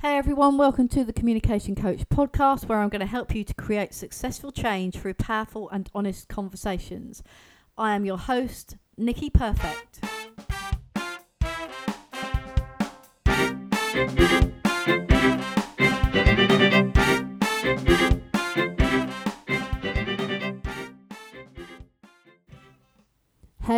Hey 0.00 0.16
everyone, 0.16 0.56
welcome 0.56 0.86
to 0.90 1.02
the 1.02 1.12
Communication 1.12 1.74
Coach 1.74 2.08
podcast 2.08 2.68
where 2.68 2.78
I'm 2.78 2.88
going 2.88 3.00
to 3.00 3.06
help 3.06 3.34
you 3.34 3.42
to 3.42 3.52
create 3.52 3.92
successful 3.92 4.52
change 4.52 4.94
through 4.94 5.14
powerful 5.14 5.68
and 5.70 5.90
honest 5.92 6.28
conversations. 6.28 7.24
I 7.76 7.96
am 7.96 8.04
your 8.04 8.16
host, 8.16 8.76
Nicky 8.96 9.28
Perfect. 9.28 9.98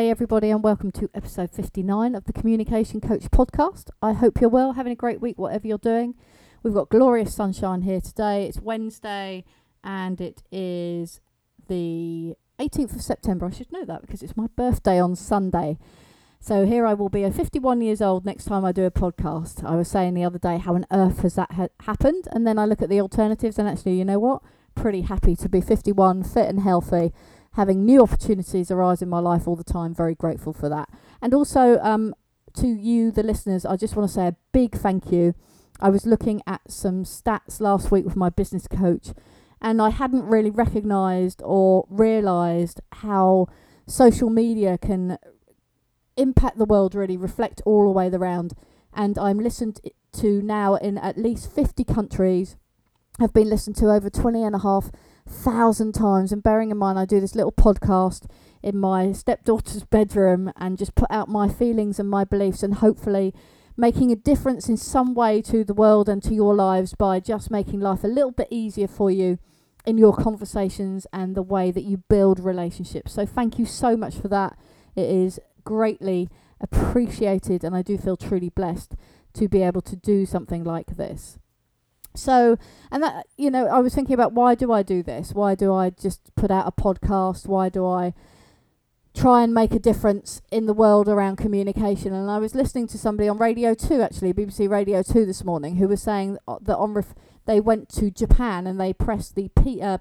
Hey, 0.00 0.08
everybody, 0.08 0.48
and 0.48 0.62
welcome 0.62 0.90
to 0.92 1.10
episode 1.14 1.50
59 1.50 2.14
of 2.14 2.24
the 2.24 2.32
Communication 2.32 3.02
Coach 3.02 3.24
podcast. 3.24 3.90
I 4.00 4.14
hope 4.14 4.40
you're 4.40 4.48
well, 4.48 4.72
having 4.72 4.92
a 4.92 4.96
great 4.96 5.20
week, 5.20 5.36
whatever 5.36 5.68
you're 5.68 5.76
doing. 5.76 6.14
We've 6.62 6.72
got 6.72 6.88
glorious 6.88 7.34
sunshine 7.34 7.82
here 7.82 8.00
today. 8.00 8.46
It's 8.46 8.58
Wednesday 8.60 9.44
and 9.84 10.18
it 10.18 10.42
is 10.50 11.20
the 11.68 12.34
18th 12.58 12.96
of 12.96 13.02
September. 13.02 13.44
I 13.44 13.50
should 13.50 13.70
know 13.70 13.84
that 13.84 14.00
because 14.00 14.22
it's 14.22 14.38
my 14.38 14.46
birthday 14.56 14.98
on 14.98 15.16
Sunday. 15.16 15.76
So 16.40 16.64
here 16.64 16.86
I 16.86 16.94
will 16.94 17.10
be, 17.10 17.24
a 17.24 17.30
51 17.30 17.82
years 17.82 18.00
old 18.00 18.24
next 18.24 18.46
time 18.46 18.64
I 18.64 18.72
do 18.72 18.86
a 18.86 18.90
podcast. 18.90 19.62
I 19.66 19.76
was 19.76 19.88
saying 19.88 20.14
the 20.14 20.24
other 20.24 20.38
day, 20.38 20.56
how 20.56 20.76
on 20.76 20.86
earth 20.90 21.20
has 21.20 21.34
that 21.34 21.52
ha- 21.52 21.68
happened? 21.80 22.26
And 22.32 22.46
then 22.46 22.58
I 22.58 22.64
look 22.64 22.80
at 22.80 22.88
the 22.88 23.02
alternatives, 23.02 23.58
and 23.58 23.68
actually, 23.68 23.98
you 23.98 24.06
know 24.06 24.18
what? 24.18 24.40
Pretty 24.74 25.02
happy 25.02 25.36
to 25.36 25.48
be 25.50 25.60
51, 25.60 26.24
fit 26.24 26.48
and 26.48 26.60
healthy 26.60 27.12
having 27.54 27.84
new 27.84 28.02
opportunities 28.02 28.70
arise 28.70 29.02
in 29.02 29.08
my 29.08 29.18
life 29.18 29.48
all 29.48 29.56
the 29.56 29.64
time. 29.64 29.94
Very 29.94 30.14
grateful 30.14 30.52
for 30.52 30.68
that. 30.68 30.88
And 31.20 31.34
also 31.34 31.78
um, 31.80 32.14
to 32.54 32.68
you, 32.68 33.10
the 33.10 33.22
listeners, 33.22 33.64
I 33.64 33.76
just 33.76 33.96
want 33.96 34.08
to 34.08 34.14
say 34.14 34.28
a 34.28 34.36
big 34.52 34.76
thank 34.76 35.10
you. 35.10 35.34
I 35.80 35.88
was 35.88 36.06
looking 36.06 36.42
at 36.46 36.60
some 36.68 37.04
stats 37.04 37.60
last 37.60 37.90
week 37.90 38.04
with 38.04 38.16
my 38.16 38.28
business 38.28 38.68
coach, 38.68 39.08
and 39.60 39.80
I 39.80 39.90
hadn't 39.90 40.24
really 40.24 40.50
recognized 40.50 41.40
or 41.44 41.86
realized 41.88 42.80
how 42.92 43.46
social 43.86 44.30
media 44.30 44.78
can 44.78 45.18
impact 46.16 46.58
the 46.58 46.66
world, 46.66 46.94
really 46.94 47.16
reflect 47.16 47.62
all 47.64 47.84
the 47.84 47.90
way 47.90 48.08
around. 48.08 48.52
And 48.92 49.18
I'm 49.18 49.38
listened 49.38 49.80
to 50.12 50.42
now 50.42 50.74
in 50.74 50.98
at 50.98 51.16
least 51.16 51.50
50 51.50 51.84
countries, 51.84 52.56
have 53.18 53.32
been 53.32 53.48
listened 53.48 53.76
to 53.76 53.90
over 53.90 54.08
20 54.08 54.42
and 54.42 54.54
a 54.54 54.60
half 54.60 54.90
thousand 55.30 55.92
times. 55.92 56.32
And 56.32 56.42
bearing 56.42 56.70
in 56.70 56.76
mind, 56.76 56.98
I 56.98 57.04
do 57.04 57.20
this 57.20 57.34
little 57.34 57.52
podcast 57.52 58.26
in 58.62 58.76
my 58.76 59.12
stepdaughter's 59.12 59.84
bedroom 59.84 60.52
and 60.56 60.76
just 60.76 60.94
put 60.94 61.10
out 61.10 61.28
my 61.28 61.48
feelings 61.48 61.98
and 61.98 62.10
my 62.10 62.24
beliefs, 62.24 62.62
and 62.62 62.74
hopefully 62.74 63.34
making 63.76 64.12
a 64.12 64.16
difference 64.16 64.68
in 64.68 64.76
some 64.76 65.14
way 65.14 65.40
to 65.40 65.64
the 65.64 65.72
world 65.72 66.08
and 66.08 66.22
to 66.22 66.34
your 66.34 66.54
lives 66.54 66.94
by 66.94 67.18
just 67.18 67.50
making 67.50 67.80
life 67.80 68.04
a 68.04 68.08
little 68.08 68.32
bit 68.32 68.48
easier 68.50 68.86
for 68.86 69.10
you 69.10 69.38
in 69.86 69.96
your 69.96 70.14
conversations 70.14 71.06
and 71.12 71.34
the 71.34 71.42
way 71.42 71.70
that 71.70 71.84
you 71.84 71.96
build 71.96 72.38
relationships. 72.38 73.12
So, 73.12 73.24
thank 73.24 73.58
you 73.58 73.64
so 73.64 73.96
much 73.96 74.16
for 74.16 74.28
that. 74.28 74.58
It 74.94 75.08
is 75.08 75.40
greatly 75.64 76.28
appreciated, 76.60 77.64
and 77.64 77.74
I 77.74 77.82
do 77.82 77.96
feel 77.96 78.16
truly 78.16 78.50
blessed 78.50 78.94
to 79.34 79.48
be 79.48 79.62
able 79.62 79.80
to 79.82 79.96
do 79.96 80.26
something 80.26 80.64
like 80.64 80.96
this. 80.96 81.38
So, 82.14 82.58
and 82.90 83.02
that, 83.02 83.26
you 83.36 83.50
know, 83.50 83.66
I 83.66 83.78
was 83.80 83.94
thinking 83.94 84.14
about 84.14 84.32
why 84.32 84.54
do 84.54 84.72
I 84.72 84.82
do 84.82 85.02
this? 85.02 85.32
Why 85.32 85.54
do 85.54 85.72
I 85.72 85.90
just 85.90 86.34
put 86.34 86.50
out 86.50 86.66
a 86.66 86.72
podcast? 86.72 87.46
Why 87.46 87.68
do 87.68 87.86
I 87.86 88.14
try 89.14 89.42
and 89.42 89.54
make 89.54 89.72
a 89.72 89.78
difference 89.78 90.42
in 90.50 90.66
the 90.66 90.74
world 90.74 91.08
around 91.08 91.36
communication? 91.36 92.12
And 92.12 92.30
I 92.30 92.38
was 92.38 92.54
listening 92.54 92.88
to 92.88 92.98
somebody 92.98 93.28
on 93.28 93.38
Radio 93.38 93.74
2, 93.74 94.02
actually, 94.02 94.32
BBC 94.32 94.68
Radio 94.68 95.02
2 95.02 95.24
this 95.24 95.44
morning, 95.44 95.76
who 95.76 95.88
was 95.88 96.02
saying 96.02 96.38
that 96.62 96.76
on 96.76 96.94
ref- 96.94 97.14
they 97.46 97.60
went 97.60 97.88
to 97.90 98.10
Japan 98.10 98.66
and 98.66 98.80
they 98.80 98.92
pressed 98.92 99.36
the 99.36 99.48
P- 99.62 99.80
uh, 99.80 99.98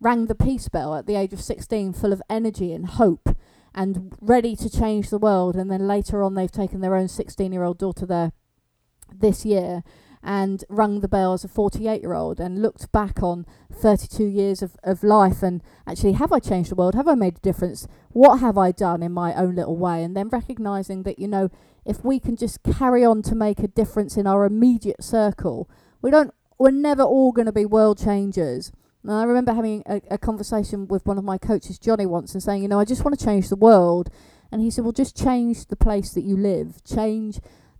rang 0.00 0.26
the 0.26 0.34
peace 0.34 0.68
bell 0.68 0.94
at 0.94 1.06
the 1.06 1.16
age 1.16 1.32
of 1.32 1.40
16, 1.42 1.92
full 1.92 2.12
of 2.12 2.22
energy 2.30 2.72
and 2.72 2.86
hope 2.86 3.36
and 3.74 4.16
ready 4.22 4.56
to 4.56 4.70
change 4.70 5.10
the 5.10 5.18
world. 5.18 5.54
And 5.54 5.70
then 5.70 5.86
later 5.86 6.22
on, 6.22 6.34
they've 6.34 6.50
taken 6.50 6.80
their 6.80 6.96
own 6.96 7.08
16 7.08 7.52
year 7.52 7.62
old 7.62 7.78
daughter 7.78 8.06
there 8.06 8.32
this 9.14 9.44
year 9.44 9.84
and 10.26 10.64
rung 10.68 11.00
the 11.00 11.08
bell 11.08 11.34
as 11.34 11.44
a 11.44 11.48
48 11.48 12.02
year 12.02 12.12
old 12.12 12.40
and 12.40 12.60
looked 12.60 12.90
back 12.90 13.22
on 13.22 13.46
32 13.72 14.24
years 14.24 14.60
of, 14.60 14.76
of 14.82 15.04
life 15.04 15.40
and 15.40 15.62
actually, 15.86 16.12
have 16.14 16.32
I 16.32 16.40
changed 16.40 16.72
the 16.72 16.74
world? 16.74 16.96
Have 16.96 17.06
I 17.06 17.14
made 17.14 17.36
a 17.36 17.40
difference? 17.40 17.86
What 18.10 18.40
have 18.40 18.58
I 18.58 18.72
done 18.72 19.04
in 19.04 19.12
my 19.12 19.32
own 19.34 19.54
little 19.54 19.76
way? 19.76 20.02
And 20.02 20.16
then 20.16 20.28
recognizing 20.28 21.04
that, 21.04 21.20
you 21.20 21.28
know, 21.28 21.48
if 21.84 22.04
we 22.04 22.18
can 22.18 22.34
just 22.36 22.58
carry 22.64 23.04
on 23.04 23.22
to 23.22 23.36
make 23.36 23.60
a 23.60 23.68
difference 23.68 24.16
in 24.16 24.26
our 24.26 24.44
immediate 24.44 25.04
circle, 25.04 25.70
we 26.02 26.10
don't, 26.10 26.34
we're 26.58 26.72
never 26.72 27.04
all 27.04 27.30
going 27.30 27.46
to 27.46 27.52
be 27.52 27.64
world 27.64 28.02
changers. 28.02 28.72
And 29.04 29.12
I 29.12 29.22
remember 29.22 29.54
having 29.54 29.84
a, 29.86 30.00
a 30.10 30.18
conversation 30.18 30.88
with 30.88 31.06
one 31.06 31.18
of 31.18 31.24
my 31.24 31.38
coaches, 31.38 31.78
Johnny, 31.78 32.04
once, 32.04 32.34
and 32.34 32.42
saying, 32.42 32.62
you 32.62 32.68
know, 32.68 32.80
I 32.80 32.84
just 32.84 33.04
want 33.04 33.16
to 33.16 33.24
change 33.24 33.48
the 33.48 33.54
world. 33.54 34.10
And 34.50 34.60
he 34.60 34.72
said, 34.72 34.82
well, 34.82 34.92
just 34.92 35.16
change 35.16 35.66
the 35.66 35.76
place 35.76 36.12
that 36.14 36.22
you 36.22 36.36
live, 36.36 36.82
change 36.82 37.38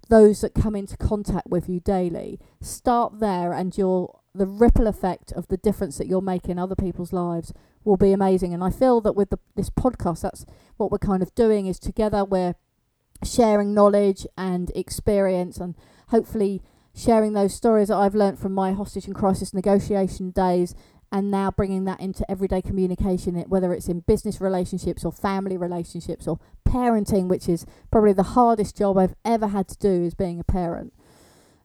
those 0.08 0.40
that 0.40 0.54
come 0.54 0.76
into 0.76 0.96
contact 0.96 1.48
with 1.48 1.68
you 1.68 1.80
daily. 1.80 2.38
Start 2.60 3.20
there, 3.20 3.52
and 3.52 3.76
you'll 3.76 4.22
the 4.34 4.46
ripple 4.46 4.86
effect 4.86 5.32
of 5.32 5.48
the 5.48 5.56
difference 5.56 5.96
that 5.96 6.06
you're 6.06 6.20
making 6.20 6.50
in 6.50 6.58
other 6.58 6.74
people's 6.74 7.12
lives 7.12 7.54
will 7.84 7.96
be 7.96 8.12
amazing. 8.12 8.52
And 8.52 8.62
I 8.62 8.68
feel 8.68 9.00
that 9.00 9.14
with 9.16 9.30
the, 9.30 9.38
this 9.54 9.70
podcast, 9.70 10.20
that's 10.20 10.44
what 10.76 10.92
we're 10.92 10.98
kind 10.98 11.22
of 11.22 11.34
doing 11.34 11.66
is 11.66 11.78
together 11.78 12.22
we're 12.22 12.54
sharing 13.24 13.72
knowledge 13.72 14.26
and 14.36 14.70
experience, 14.74 15.56
and 15.56 15.74
hopefully 16.08 16.62
sharing 16.94 17.32
those 17.32 17.54
stories 17.54 17.88
that 17.88 17.96
I've 17.96 18.14
learnt 18.14 18.38
from 18.38 18.52
my 18.52 18.72
hostage 18.72 19.06
and 19.06 19.14
crisis 19.14 19.52
negotiation 19.52 20.30
days 20.30 20.74
and 21.12 21.30
now 21.30 21.50
bringing 21.50 21.84
that 21.84 22.00
into 22.00 22.28
everyday 22.30 22.60
communication, 22.60 23.36
whether 23.48 23.72
it's 23.72 23.88
in 23.88 24.00
business 24.00 24.40
relationships 24.40 25.04
or 25.04 25.12
family 25.12 25.56
relationships 25.56 26.26
or 26.26 26.38
parenting, 26.66 27.28
which 27.28 27.48
is 27.48 27.64
probably 27.90 28.12
the 28.12 28.22
hardest 28.22 28.76
job 28.76 28.98
I've 28.98 29.14
ever 29.24 29.48
had 29.48 29.68
to 29.68 29.78
do, 29.78 30.04
is 30.04 30.14
being 30.14 30.40
a 30.40 30.44
parent, 30.44 30.92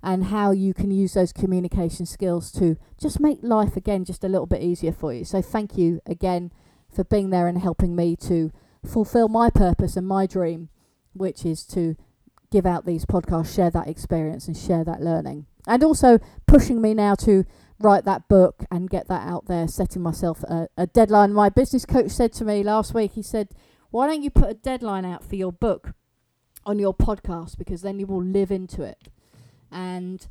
and 0.03 0.25
how 0.25 0.51
you 0.51 0.74
can 0.74 0.91
use 0.91 1.13
those 1.13 1.34
communication 1.34 2.06
skills 2.06 2.51
to 2.53 2.78
just 3.00 3.19
make 3.19 3.40
life 3.41 3.75
again 3.75 4.06
just 4.06 4.24
a 4.24 4.30
little 4.30 4.47
bit 4.47 4.62
easier 4.62 4.91
for 4.91 5.13
you. 5.13 5.25
So, 5.25 5.41
thank 5.41 5.78
you 5.78 6.01
again 6.06 6.51
for 6.94 7.03
being 7.03 7.30
there 7.30 7.47
and 7.47 7.57
helping 7.57 7.96
me 7.96 8.16
to 8.18 8.51
fulfill 8.85 9.28
my 9.28 9.50
purpose 9.50 9.96
and 9.96 10.07
my 10.07 10.28
dream, 10.28 10.69
which 11.13 11.46
is 11.46 11.66
to 11.66 11.96
give 12.51 12.66
out 12.66 12.85
these 12.85 13.06
podcasts, 13.06 13.56
share 13.56 13.72
that 13.72 13.88
experience, 13.88 14.47
and 14.47 14.57
share 14.57 14.84
that 14.84 15.01
learning. 15.01 15.46
And 15.68 15.84
also 15.84 16.19
pushing 16.47 16.81
me 16.81 16.94
now 16.94 17.16
to 17.16 17.46
write 17.84 18.06
that 18.06 18.28
book 18.28 18.66
and 18.72 18.90
get 18.90 19.08
that 19.08 19.28
out 19.28 19.47
there, 19.47 19.68
setting 19.68 20.02
myself 20.02 20.44
a, 20.44 20.68
a, 20.78 20.88
deadline. 20.88 21.34
My 21.34 21.50
business 21.50 21.86
coach 21.86 22.12
said 22.12 22.34
to 22.34 22.46
me 22.46 22.64
last 22.64 22.94
week, 22.94 23.14
he 23.14 23.22
said, 23.22 23.50
Why 23.90 24.08
don't 24.08 24.24
you 24.24 24.30
put 24.30 24.50
a 24.50 24.53
deadline 24.53 25.06
out 25.06 25.24
for 25.24 25.36
your 25.36 25.52
book 25.52 25.94
on 26.66 26.80
your 26.80 26.94
podcast? 26.94 27.58
Because 27.58 27.81
then 27.81 28.00
you 28.00 28.08
will 28.08 28.24
live 28.24 28.52
into 28.52 28.84
it. 28.84 29.09
And 29.72 30.28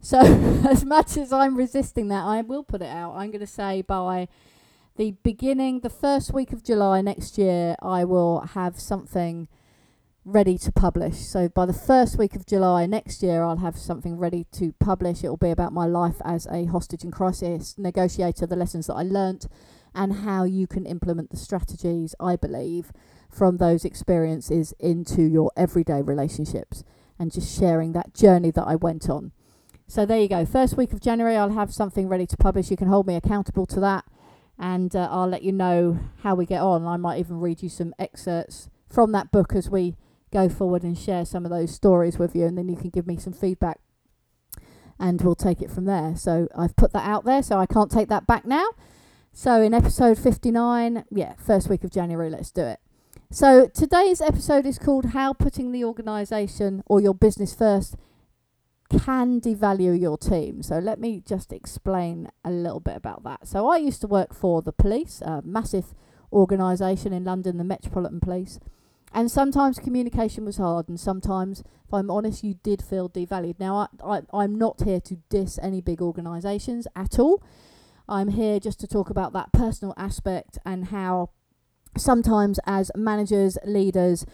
so, 0.00 0.18
as 0.68 0.84
much 0.84 1.16
as 1.16 1.32
I'm 1.32 1.56
resisting 1.56 2.08
that, 2.08 2.24
I 2.24 2.42
will 2.42 2.64
put 2.64 2.82
it 2.82 2.88
out. 2.88 3.14
I'm 3.14 3.30
going 3.30 3.40
to 3.40 3.46
say 3.46 3.82
by 3.82 4.28
the 4.96 5.12
beginning, 5.22 5.80
the 5.80 5.90
first 5.90 6.32
week 6.32 6.52
of 6.52 6.64
July 6.64 7.00
next 7.00 7.38
year, 7.38 7.76
I 7.80 8.04
will 8.04 8.40
have 8.40 8.80
something 8.80 9.48
ready 10.30 10.58
to 10.58 10.70
publish. 10.70 11.16
So 11.16 11.48
by 11.48 11.64
the 11.64 11.72
first 11.72 12.18
week 12.18 12.36
of 12.36 12.44
July 12.44 12.84
next 12.84 13.22
year, 13.22 13.42
I'll 13.42 13.56
have 13.56 13.78
something 13.78 14.18
ready 14.18 14.44
to 14.52 14.74
publish. 14.78 15.24
It 15.24 15.30
will 15.30 15.38
be 15.38 15.50
about 15.50 15.72
my 15.72 15.86
life 15.86 16.16
as 16.22 16.46
a 16.48 16.66
hostage 16.66 17.02
and 17.02 17.10
crisis 17.12 17.76
negotiator, 17.78 18.46
the 18.46 18.54
lessons 18.54 18.88
that 18.88 18.94
I 18.94 19.04
learnt, 19.04 19.46
and 19.94 20.12
how 20.12 20.44
you 20.44 20.66
can 20.66 20.84
implement 20.84 21.30
the 21.30 21.38
strategies 21.38 22.14
I 22.20 22.36
believe 22.36 22.92
from 23.30 23.56
those 23.56 23.86
experiences 23.86 24.74
into 24.78 25.22
your 25.22 25.50
everyday 25.56 26.02
relationships 26.02 26.84
and 27.18 27.32
just 27.32 27.58
sharing 27.58 27.92
that 27.92 28.12
journey 28.12 28.50
that 28.50 28.66
I 28.66 28.74
went 28.74 29.08
on. 29.08 29.32
So 29.86 30.04
there 30.04 30.20
you 30.20 30.28
go. 30.28 30.44
First 30.44 30.76
week 30.76 30.92
of 30.92 31.00
January, 31.00 31.36
I'll 31.36 31.52
have 31.52 31.72
something 31.72 32.06
ready 32.06 32.26
to 32.26 32.36
publish. 32.36 32.70
You 32.70 32.76
can 32.76 32.88
hold 32.88 33.06
me 33.06 33.16
accountable 33.16 33.64
to 33.64 33.80
that, 33.80 34.04
and 34.58 34.94
uh, 34.94 35.08
I'll 35.10 35.26
let 35.26 35.42
you 35.42 35.52
know 35.52 35.98
how 36.22 36.34
we 36.34 36.44
get 36.44 36.60
on. 36.60 36.86
I 36.86 36.98
might 36.98 37.18
even 37.18 37.40
read 37.40 37.62
you 37.62 37.70
some 37.70 37.94
excerpts 37.98 38.68
from 38.90 39.12
that 39.12 39.32
book 39.32 39.54
as 39.54 39.70
we 39.70 39.96
go 40.32 40.48
forward 40.48 40.82
and 40.82 40.96
share 40.96 41.24
some 41.24 41.44
of 41.44 41.50
those 41.50 41.74
stories 41.74 42.18
with 42.18 42.34
you, 42.34 42.46
and 42.46 42.56
then 42.56 42.68
you 42.68 42.76
can 42.76 42.90
give 42.90 43.06
me 43.06 43.16
some 43.16 43.32
feedback 43.32 43.80
and 44.98 45.20
we'll 45.22 45.34
take 45.34 45.62
it 45.62 45.70
from 45.70 45.84
there. 45.84 46.16
So 46.16 46.48
I've 46.56 46.76
put 46.76 46.92
that 46.92 47.08
out 47.08 47.24
there, 47.24 47.42
so 47.42 47.58
I 47.58 47.66
can't 47.66 47.90
take 47.90 48.08
that 48.08 48.26
back 48.26 48.44
now. 48.44 48.68
So 49.32 49.62
in 49.62 49.72
episode 49.72 50.18
59, 50.18 51.04
yeah, 51.10 51.34
first 51.38 51.68
week 51.68 51.84
of 51.84 51.92
January, 51.92 52.30
let's 52.30 52.50
do 52.50 52.62
it. 52.62 52.80
So 53.30 53.68
today's 53.68 54.20
episode 54.20 54.66
is 54.66 54.78
called 54.78 55.06
How 55.06 55.32
Putting 55.32 55.70
the 55.70 55.84
Organisation 55.84 56.82
or 56.86 57.00
Your 57.00 57.14
Business 57.14 57.54
First 57.54 57.96
Can 58.90 59.40
Devalue 59.40 60.00
Your 60.00 60.18
Team. 60.18 60.62
So 60.62 60.78
let 60.78 60.98
me 60.98 61.22
just 61.24 61.52
explain 61.52 62.30
a 62.44 62.50
little 62.50 62.80
bit 62.80 62.96
about 62.96 63.22
that. 63.24 63.46
So 63.46 63.68
I 63.68 63.76
used 63.76 64.00
to 64.00 64.06
work 64.08 64.34
for 64.34 64.62
the 64.62 64.72
police, 64.72 65.20
a 65.20 65.42
massive 65.44 65.94
organisation 66.32 67.12
in 67.12 67.24
London, 67.24 67.58
the 67.58 67.64
Metropolitan 67.64 68.18
Police 68.18 68.58
And 69.12 69.30
sometimes 69.30 69.78
communication 69.78 70.44
was 70.44 70.58
hard, 70.58 70.88
and 70.88 71.00
sometimes, 71.00 71.60
if 71.60 71.94
I'm 71.94 72.10
honest, 72.10 72.44
you 72.44 72.54
did 72.62 72.82
feel 72.82 73.08
devalued. 73.08 73.58
Now, 73.58 73.88
I, 74.02 74.18
I, 74.18 74.22
I'm 74.32 74.56
not 74.56 74.82
here 74.82 75.00
to 75.00 75.16
diss 75.30 75.58
any 75.62 75.80
big 75.80 76.02
organisations 76.02 76.86
at 76.94 77.18
all. 77.18 77.42
I'm 78.08 78.28
here 78.28 78.60
just 78.60 78.80
to 78.80 78.86
talk 78.86 79.10
about 79.10 79.32
that 79.32 79.52
personal 79.52 79.94
aspect 79.96 80.58
and 80.64 80.86
how 80.86 81.30
sometimes, 81.96 82.60
as 82.66 82.90
managers, 82.94 83.58
leaders, 83.64 84.26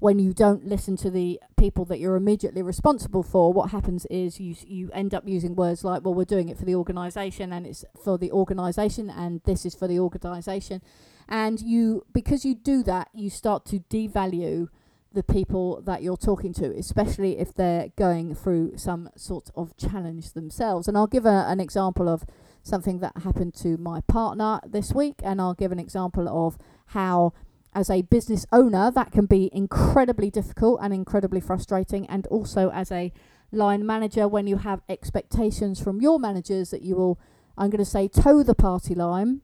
when 0.00 0.18
you 0.18 0.32
don't 0.32 0.64
listen 0.64 0.96
to 0.96 1.10
the 1.10 1.40
people 1.56 1.84
that 1.86 1.98
you're 1.98 2.16
immediately 2.16 2.62
responsible 2.62 3.22
for, 3.22 3.52
what 3.52 3.70
happens 3.70 4.06
is 4.06 4.38
you 4.38 4.54
you 4.66 4.90
end 4.92 5.12
up 5.12 5.26
using 5.26 5.56
words 5.56 5.82
like, 5.82 6.04
"Well, 6.04 6.14
we're 6.14 6.24
doing 6.24 6.48
it 6.48 6.56
for 6.56 6.64
the 6.64 6.76
organisation, 6.76 7.52
and 7.52 7.66
it's 7.66 7.84
for 8.04 8.16
the 8.16 8.30
organisation, 8.30 9.10
and 9.10 9.40
this 9.44 9.66
is 9.66 9.74
for 9.74 9.88
the 9.88 9.98
organisation," 9.98 10.80
and 11.28 11.60
you 11.60 12.04
because 12.12 12.44
you 12.44 12.54
do 12.54 12.82
that, 12.84 13.08
you 13.14 13.30
start 13.30 13.64
to 13.66 13.80
devalue 13.90 14.68
the 15.12 15.22
people 15.22 15.80
that 15.82 16.02
you're 16.02 16.16
talking 16.16 16.52
to, 16.52 16.66
especially 16.76 17.38
if 17.38 17.54
they're 17.54 17.88
going 17.96 18.34
through 18.34 18.76
some 18.76 19.08
sort 19.16 19.50
of 19.54 19.76
challenge 19.76 20.32
themselves. 20.32 20.86
And 20.86 20.96
I'll 20.96 21.06
give 21.06 21.24
a, 21.24 21.44
an 21.48 21.60
example 21.60 22.08
of 22.08 22.24
something 22.62 22.98
that 23.00 23.22
happened 23.22 23.54
to 23.54 23.78
my 23.78 24.00
partner 24.02 24.60
this 24.66 24.92
week, 24.92 25.16
and 25.22 25.40
I'll 25.40 25.54
give 25.54 25.72
an 25.72 25.78
example 25.78 26.28
of 26.28 26.58
how 26.88 27.32
as 27.74 27.90
a 27.90 28.02
business 28.02 28.46
owner, 28.50 28.90
that 28.90 29.12
can 29.12 29.26
be 29.26 29.50
incredibly 29.52 30.30
difficult 30.30 30.80
and 30.82 30.92
incredibly 30.92 31.40
frustrating. 31.40 32.06
And 32.06 32.26
also 32.26 32.70
as 32.70 32.90
a 32.90 33.12
line 33.52 33.86
manager, 33.86 34.26
when 34.26 34.46
you 34.46 34.56
have 34.58 34.82
expectations 34.88 35.80
from 35.80 36.00
your 36.00 36.18
managers 36.18 36.70
that 36.70 36.82
you 36.82 36.96
will, 36.96 37.20
I'm 37.56 37.70
going 37.70 37.78
to 37.78 37.84
say, 37.84 38.08
toe 38.08 38.42
the 38.42 38.54
party 38.54 38.94
line, 38.94 39.42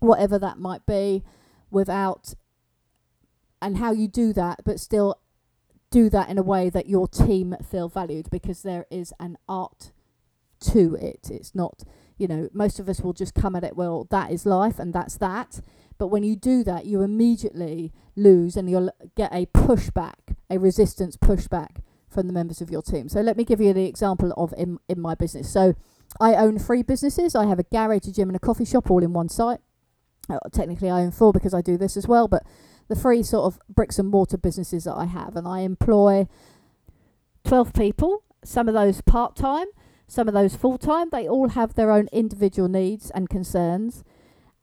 whatever 0.00 0.38
that 0.38 0.58
might 0.58 0.86
be, 0.86 1.22
without, 1.70 2.34
and 3.60 3.78
how 3.78 3.92
you 3.92 4.08
do 4.08 4.32
that, 4.32 4.60
but 4.64 4.80
still 4.80 5.18
do 5.90 6.10
that 6.10 6.28
in 6.28 6.38
a 6.38 6.42
way 6.42 6.68
that 6.70 6.88
your 6.88 7.06
team 7.06 7.54
feel 7.68 7.88
valued 7.88 8.28
because 8.30 8.62
there 8.62 8.86
is 8.90 9.12
an 9.20 9.38
art 9.48 9.92
to 10.60 10.96
it. 10.96 11.30
It's 11.30 11.54
not, 11.54 11.84
you 12.18 12.26
know, 12.26 12.48
most 12.52 12.80
of 12.80 12.88
us 12.88 13.00
will 13.00 13.12
just 13.12 13.34
come 13.34 13.54
at 13.54 13.64
it, 13.64 13.76
well, 13.76 14.06
that 14.10 14.30
is 14.30 14.44
life 14.44 14.78
and 14.78 14.92
that's 14.92 15.16
that. 15.18 15.60
But 15.98 16.08
when 16.08 16.24
you 16.24 16.34
do 16.34 16.64
that, 16.64 16.86
you 16.86 17.02
immediately 17.02 17.92
lose 18.16 18.56
and 18.56 18.68
you'll 18.68 18.90
get 19.14 19.32
a 19.32 19.46
pushback, 19.46 20.36
a 20.50 20.58
resistance 20.58 21.16
pushback 21.16 21.76
from 22.08 22.26
the 22.26 22.32
members 22.32 22.60
of 22.60 22.70
your 22.70 22.82
team. 22.82 23.08
So 23.08 23.20
let 23.20 23.36
me 23.36 23.44
give 23.44 23.60
you 23.60 23.72
the 23.72 23.86
example 23.86 24.32
of 24.36 24.52
in, 24.56 24.78
in 24.88 25.00
my 25.00 25.14
business. 25.14 25.52
So 25.52 25.74
I 26.20 26.34
own 26.34 26.58
three 26.58 26.82
businesses. 26.82 27.34
I 27.34 27.46
have 27.46 27.58
a 27.58 27.64
garage, 27.64 28.06
a 28.08 28.12
gym, 28.12 28.28
and 28.28 28.36
a 28.36 28.40
coffee 28.40 28.64
shop 28.64 28.90
all 28.90 29.02
in 29.02 29.12
one 29.12 29.28
site. 29.28 29.60
Uh, 30.28 30.38
technically, 30.52 30.90
I 30.90 31.02
own 31.02 31.10
four 31.10 31.32
because 31.32 31.54
I 31.54 31.60
do 31.60 31.76
this 31.76 31.96
as 31.96 32.08
well, 32.08 32.28
but 32.28 32.44
the 32.88 32.94
three 32.94 33.22
sort 33.22 33.52
of 33.52 33.60
bricks 33.68 33.98
and 33.98 34.08
mortar 34.08 34.38
businesses 34.38 34.84
that 34.84 34.94
I 34.94 35.06
have, 35.06 35.36
and 35.36 35.46
I 35.46 35.60
employ 35.60 36.26
12 37.44 37.72
people, 37.72 38.22
some 38.44 38.68
of 38.68 38.74
those 38.74 39.00
part 39.02 39.36
time, 39.36 39.66
some 40.06 40.28
of 40.28 40.34
those 40.34 40.56
full 40.56 40.78
time. 40.78 41.10
They 41.10 41.28
all 41.28 41.50
have 41.50 41.74
their 41.74 41.90
own 41.90 42.08
individual 42.12 42.68
needs 42.68 43.10
and 43.10 43.28
concerns 43.28 44.04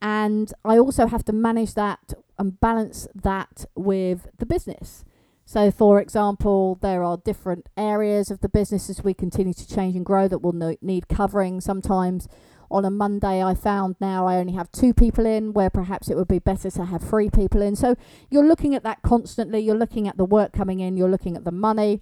and 0.01 0.51
I 0.65 0.79
also 0.79 1.05
have 1.05 1.23
to 1.25 1.33
manage 1.33 1.75
that 1.75 2.13
and 2.39 2.59
balance 2.59 3.07
that 3.13 3.65
with 3.75 4.27
the 4.39 4.45
business. 4.45 5.05
So, 5.45 5.69
for 5.69 5.99
example, 5.99 6.79
there 6.81 7.03
are 7.03 7.17
different 7.17 7.69
areas 7.77 8.31
of 8.31 8.39
the 8.39 8.49
business 8.49 8.89
as 8.89 9.03
we 9.03 9.13
continue 9.13 9.53
to 9.53 9.67
change 9.67 9.95
and 9.95 10.05
grow 10.05 10.27
that 10.27 10.39
will 10.39 10.75
need 10.81 11.07
covering. 11.07 11.61
Sometimes 11.61 12.27
on 12.71 12.85
a 12.85 12.91
Monday, 12.91 13.43
I 13.43 13.53
found 13.53 13.95
now 13.99 14.25
I 14.27 14.37
only 14.37 14.53
have 14.53 14.71
two 14.71 14.93
people 14.93 15.25
in, 15.25 15.53
where 15.53 15.69
perhaps 15.69 16.09
it 16.09 16.17
would 16.17 16.27
be 16.27 16.39
better 16.39 16.71
to 16.71 16.85
have 16.85 17.01
three 17.01 17.29
people 17.29 17.61
in. 17.61 17.75
So, 17.75 17.95
you're 18.29 18.47
looking 18.47 18.75
at 18.75 18.83
that 18.83 19.01
constantly. 19.01 19.59
You're 19.59 19.77
looking 19.77 20.07
at 20.07 20.17
the 20.17 20.25
work 20.25 20.53
coming 20.53 20.79
in, 20.79 20.97
you're 20.97 21.09
looking 21.09 21.35
at 21.35 21.43
the 21.43 21.51
money. 21.51 22.01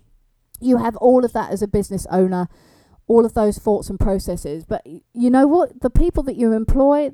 You 0.62 0.78
have 0.78 0.96
all 0.98 1.24
of 1.26 1.34
that 1.34 1.52
as 1.52 1.62
a 1.62 1.68
business 1.68 2.06
owner, 2.12 2.48
all 3.08 3.26
of 3.26 3.34
those 3.34 3.58
thoughts 3.58 3.90
and 3.90 4.00
processes. 4.00 4.66
But 4.66 4.86
you 4.86 5.30
know 5.30 5.48
what? 5.48 5.82
The 5.82 5.90
people 5.90 6.24
that 6.24 6.36
you 6.36 6.54
employ, 6.54 7.12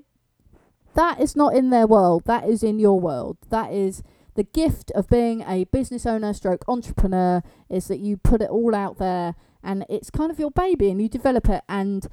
that 0.96 1.20
is 1.20 1.36
not 1.36 1.56
in 1.56 1.70
their 1.70 1.88
world. 1.88 2.24
That 2.26 2.48
is 2.48 2.64
in 2.64 2.80
your 2.80 3.00
world. 3.00 3.38
That 3.50 3.72
is 3.72 4.04
the 4.36 4.44
gift 4.44 4.92
of 4.92 5.10
being 5.10 5.42
a 5.42 5.64
business 5.66 6.06
owner 6.06 6.34
stroke 6.34 6.64
entrepreneur 6.68 7.42
is 7.70 7.88
that 7.88 8.00
you 8.00 8.18
put 8.18 8.42
it 8.42 8.50
all 8.50 8.76
out 8.76 8.98
there 8.98 9.36
and 9.64 9.86
it's 9.90 10.10
kind 10.10 10.30
of 10.30 10.40
your 10.40 10.52
baby 10.52 10.92
and 10.92 11.02
you 11.02 11.10
develop 11.10 11.50
it 11.50 11.64
and 11.68 12.08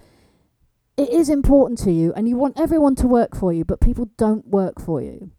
it 0.97 1.09
is 1.09 1.29
important 1.29 1.79
to 1.81 1.93
you 1.93 2.12
and 2.15 2.29
you 2.29 2.37
want 2.37 2.59
everyone 2.59 2.94
to 2.97 3.06
work 3.06 3.37
for 3.37 3.53
you, 3.53 3.65
but 3.65 3.81
people 3.81 4.11
don't 4.17 4.47
work 4.49 4.81
for 4.81 5.00
you. 5.00 5.31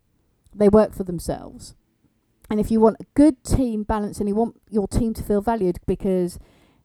They 0.54 0.70
work 0.70 0.94
for 0.94 1.04
themselves. 1.04 1.76
And 2.50 2.60
if 2.60 2.70
you 2.70 2.80
want 2.80 2.98
a 3.00 3.06
good 3.14 3.44
team 3.44 3.84
balance 3.84 4.20
and 4.20 4.28
you 4.28 4.36
want 4.36 4.60
your 4.70 4.88
team 4.88 5.14
to 5.16 5.24
feel 5.24 5.42
valued 5.42 5.80
because 5.86 6.40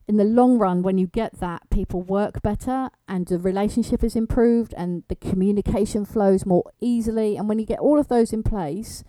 in 0.07 0.17
the 0.17 0.25
long 0.25 0.59
run, 0.59 0.83
when 0.83 0.97
you 0.97 1.07
get 1.07 1.41
that, 1.41 1.69
people 1.71 2.03
work 2.03 2.41
better 2.43 2.89
and 3.07 3.27
the 3.27 3.39
relationship 3.39 4.03
is 4.03 4.17
improved 4.17 4.73
and 4.77 5.03
the 5.09 5.17
communication 5.17 6.05
flows 6.05 6.47
more 6.47 6.71
easily. 6.81 7.37
And 7.37 7.49
when 7.49 7.59
you 7.59 7.67
get 7.67 7.81
all 7.81 7.99
of 7.99 8.09
those 8.09 8.33
in 8.33 8.43
place, 8.43 9.05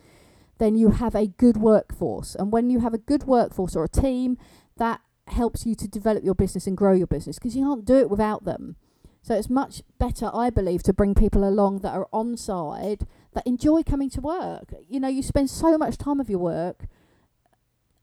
then 0.58 0.76
you 0.76 0.92
have 0.92 1.16
a 1.16 1.28
good 1.28 1.58
workforce. 1.58 2.36
And 2.36 2.52
when 2.52 2.70
you 2.70 2.82
have 2.82 2.94
a 2.94 2.98
good 2.98 3.24
workforce 3.24 3.76
or 3.76 3.86
a 3.86 3.90
team, 3.90 4.38
that 4.78 5.02
helps 5.28 5.66
you 5.66 5.76
to 5.76 5.88
develop 5.88 6.24
your 6.24 6.36
business 6.36 6.68
and 6.68 6.76
grow 6.76 6.94
your 6.94 7.08
business 7.08 7.38
because 7.38 7.56
you 7.56 7.64
can't 7.64 7.86
do 7.86 7.96
it 7.96 8.10
without 8.10 8.44
them. 8.44 8.76
So 9.22 9.36
it's 9.36 9.50
much 9.50 9.84
better, 9.98 10.30
I 10.34 10.50
believe, 10.50 10.84
to 10.84 10.94
bring 10.94 11.14
people 11.14 11.48
along 11.48 11.80
that 11.80 11.94
are 11.94 12.08
on 12.12 12.38
side 12.38 13.06
that 13.34 13.46
enjoy 13.46 13.84
coming 13.84 14.10
to 14.12 14.22
work. 14.22 14.74
You 14.88 15.00
know, 15.00 15.08
you 15.08 15.22
spend 15.22 15.50
so 15.50 15.78
much 15.78 15.98
time 15.98 16.20
of 16.20 16.30
your 16.30 16.40
work 16.40 16.86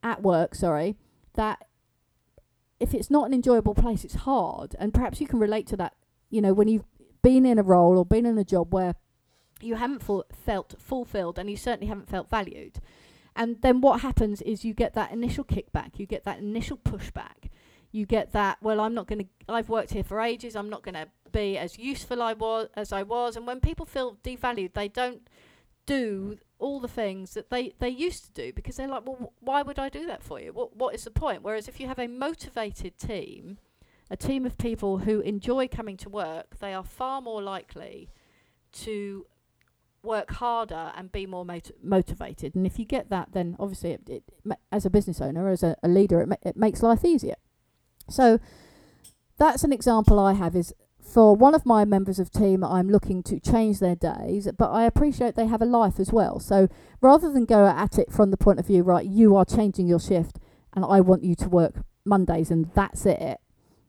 at 0.03 0.23
work, 0.23 0.55
sorry, 0.55 0.97
that 1.35 1.67
if 2.79 2.95
it's 2.95 3.11
not 3.11 3.27
an 3.27 3.35
enjoyable 3.35 3.75
place, 3.75 4.05
it's 4.05 4.15
hard. 4.15 4.77
And 4.79 4.95
perhaps 4.95 5.21
you 5.21 5.27
can 5.27 5.39
relate 5.39 5.67
to 5.69 5.77
that, 5.79 5.95
you 6.31 6.41
know, 6.41 6.53
when 6.53 6.69
you've 6.69 6.85
been 7.23 7.47
in 7.47 7.59
a 7.59 7.63
role 7.63 7.99
or 7.99 8.05
been 8.05 8.27
in 8.27 8.39
a 8.39 8.45
job 8.45 8.73
where 8.73 8.95
you 9.61 9.77
haven't 9.77 10.05
felt 10.33 10.75
fulfilled 10.79 11.39
and 11.39 11.51
you 11.51 11.57
certainly 11.57 11.89
haven't 11.89 12.11
felt 12.11 12.29
valued. 12.29 12.79
And 13.35 13.61
then 13.63 13.81
what 13.81 14.01
happens 14.01 14.43
is 14.43 14.65
you 14.65 14.75
get 14.75 14.95
that 14.95 15.13
initial 15.13 15.45
kickback, 15.45 15.99
you 15.99 16.07
get 16.07 16.25
that 16.25 16.39
initial 16.39 16.77
pushback, 16.77 17.51
you 17.93 18.07
get 18.07 18.33
that, 18.33 18.59
well, 18.61 18.81
I'm 18.81 18.95
not 18.95 19.07
going 19.07 19.21
to, 19.21 19.27
I've 19.49 19.69
worked 19.69 19.93
here 19.93 20.05
for 20.05 20.21
ages, 20.21 20.57
I'm 20.57 20.69
not 20.69 20.83
going 20.83 20.95
to 20.95 21.09
be 21.33 21.59
as 21.59 21.79
useful 21.79 22.23
I 22.23 22.33
was 22.33 22.69
as 22.75 22.93
I 22.93 23.03
was. 23.03 23.37
And 23.37 23.47
when 23.47 23.61
people 23.61 23.87
feel 23.87 24.17
devalued, 24.25 24.75
they 24.75 24.89
don't 24.89 25.29
do 25.87 26.39
all 26.59 26.81
the 26.81 26.89
things 26.89 27.35
that 27.35 27.51
they, 27.51 27.75
they 27.79 27.89
used 27.89 28.25
to 28.25 28.33
do 28.33 28.53
because 28.53 28.77
they're 28.77 28.89
like, 28.89 29.07
well, 29.07 29.33
why 29.41 29.63
would 29.63 29.79
I 29.79 29.89
do 29.89 30.07
that 30.07 30.23
for 30.23 30.41
you? 30.41 30.53
What 30.53 30.77
what 30.77 30.95
is 30.95 31.05
the 31.05 31.11
point? 31.11 31.43
Whereas 31.43 31.69
if 31.69 31.81
you 31.81 31.87
have 31.87 31.99
a 31.99 32.09
motivated 32.09 32.99
team, 32.99 33.59
a 34.11 34.17
team 34.17 34.47
of 34.47 34.59
people 34.59 34.99
who 34.99 35.21
enjoy 35.21 35.69
coming 35.69 35.97
to 35.99 36.09
work, 36.09 36.59
they 36.59 36.73
are 36.75 36.85
far 36.85 37.21
more 37.21 37.43
likely 37.43 38.11
to 38.73 39.27
work 40.03 40.31
harder 40.31 40.93
and 40.97 41.11
be 41.11 41.27
more 41.27 41.45
mot- 41.45 41.73
motivated. 41.83 42.55
And 42.55 42.67
if 42.67 42.79
you 42.79 42.85
get 42.85 43.11
that, 43.11 43.31
then 43.33 43.57
obviously, 43.59 43.93
it, 43.93 44.09
it 44.09 44.23
as 44.71 44.87
a 44.87 44.91
business 44.91 45.21
owner, 45.21 45.49
as 45.49 45.63
a, 45.63 45.77
a 45.83 45.89
leader, 45.89 46.21
it, 46.21 46.29
ma- 46.29 46.37
it 46.43 46.57
makes 46.57 46.83
life 46.83 47.05
easier. 47.05 47.37
So 48.09 48.39
that's 49.39 49.65
an 49.65 49.73
example 49.73 50.19
I 50.19 50.35
have 50.35 50.57
is 50.57 50.73
for 51.07 51.37
one 51.37 51.55
of 51.55 51.65
my 51.65 51.85
members 51.85 52.19
of 52.19 52.31
team, 52.31 52.65
I'm 52.65 52.91
looking 52.91 53.23
to 53.25 53.39
change 53.39 53.79
their 53.79 53.95
days, 53.95 54.49
but 54.59 54.71
I 54.71 54.85
appreciate 54.85 55.35
they 55.35 55.47
have 55.47 55.63
a 55.63 55.67
life 55.67 56.01
as 56.01 56.13
well. 56.13 56.41
So 56.41 56.69
rather 57.01 57.33
than 57.33 57.45
go 57.45 57.67
at 57.67 57.99
it 57.99 58.13
from 58.13 58.31
the 58.31 58.37
point 58.37 58.59
of 58.59 58.67
view, 58.67 58.83
right, 58.83 59.07
you 59.07 59.37
are 59.37 59.45
changing 59.45 59.87
your 59.87 60.01
shift, 60.01 60.39
and 60.75 60.85
I 60.85 61.01
want 61.01 61.23
you 61.23 61.35
to 61.37 61.49
work 61.49 61.77
Mondays, 62.05 62.51
and 62.51 62.71
that's 62.75 63.07
it. 63.07 63.39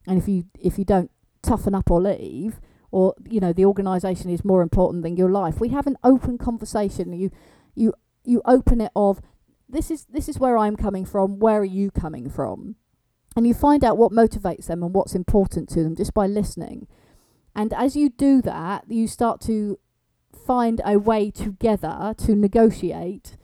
And 0.08 0.18
if 0.18 0.28
you 0.28 0.46
if 0.60 0.78
you 0.78 0.86
don't 0.86 1.12
toughen 1.42 1.76
up 1.76 1.92
or 1.92 2.02
leave, 2.02 2.62
or 2.92 3.14
you 3.28 3.40
know 3.40 3.52
the 3.52 3.66
organisation 3.66 4.30
is 4.30 4.46
more 4.46 4.62
important 4.62 5.04
than 5.04 5.18
your 5.18 5.30
life, 5.30 5.60
we 5.60 5.70
have 5.70 5.88
an 5.88 5.98
open 6.04 6.38
conversation. 6.38 7.14
You 7.14 7.32
you 7.76 7.94
you 8.24 8.42
open 8.46 8.80
it 8.80 8.92
of 8.96 9.22
this 9.68 9.92
is 9.92 10.06
this 10.06 10.30
is 10.30 10.40
where 10.40 10.58
I'm 10.58 10.76
coming 10.76 11.06
from. 11.06 11.40
Where 11.40 11.60
are 11.60 11.66
you 11.66 11.92
coming 11.92 12.30
from? 12.30 12.76
And 13.38 13.46
you 13.46 13.54
find 13.54 13.84
out 13.84 14.00
what 14.00 14.12
motivates 14.12 14.66
them 14.66 14.82
and 14.82 14.96
what's 14.96 15.14
important 15.14 15.70
to 15.70 15.84
them 15.84 15.96
just 15.96 16.12
by 16.12 16.26
listening. 16.26 16.88
And 17.56 17.72
as 17.72 17.96
you 17.96 18.10
do 18.10 18.42
that, 18.42 18.86
you 18.88 19.08
start 19.08 19.42
to 19.42 19.78
find 20.48 20.82
a 20.84 20.98
way 20.98 21.30
together 21.30 22.16
to 22.18 22.36
negotiate 22.36 23.38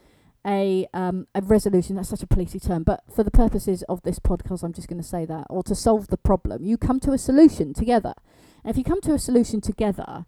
a 0.44 0.88
um, 0.92 1.28
a 1.32 1.42
resolution. 1.42 1.94
That's 1.94 2.08
such 2.08 2.24
a 2.24 2.26
policey 2.26 2.60
term, 2.60 2.82
but 2.82 3.04
for 3.14 3.22
the 3.22 3.30
purposes 3.30 3.84
of 3.88 4.02
this 4.02 4.18
podcast, 4.18 4.64
I'm 4.64 4.72
just 4.72 4.88
going 4.88 5.00
to 5.00 5.08
say 5.08 5.24
that, 5.26 5.46
or 5.48 5.62
to 5.62 5.76
solve 5.76 6.08
the 6.08 6.16
problem. 6.16 6.64
You 6.64 6.76
come 6.76 6.98
to 7.00 7.12
a 7.12 7.18
solution 7.18 7.72
together, 7.72 8.14
and 8.64 8.72
if 8.72 8.76
you 8.76 8.82
come 8.82 9.00
to 9.02 9.14
a 9.14 9.18
solution 9.18 9.60
together, 9.60 10.26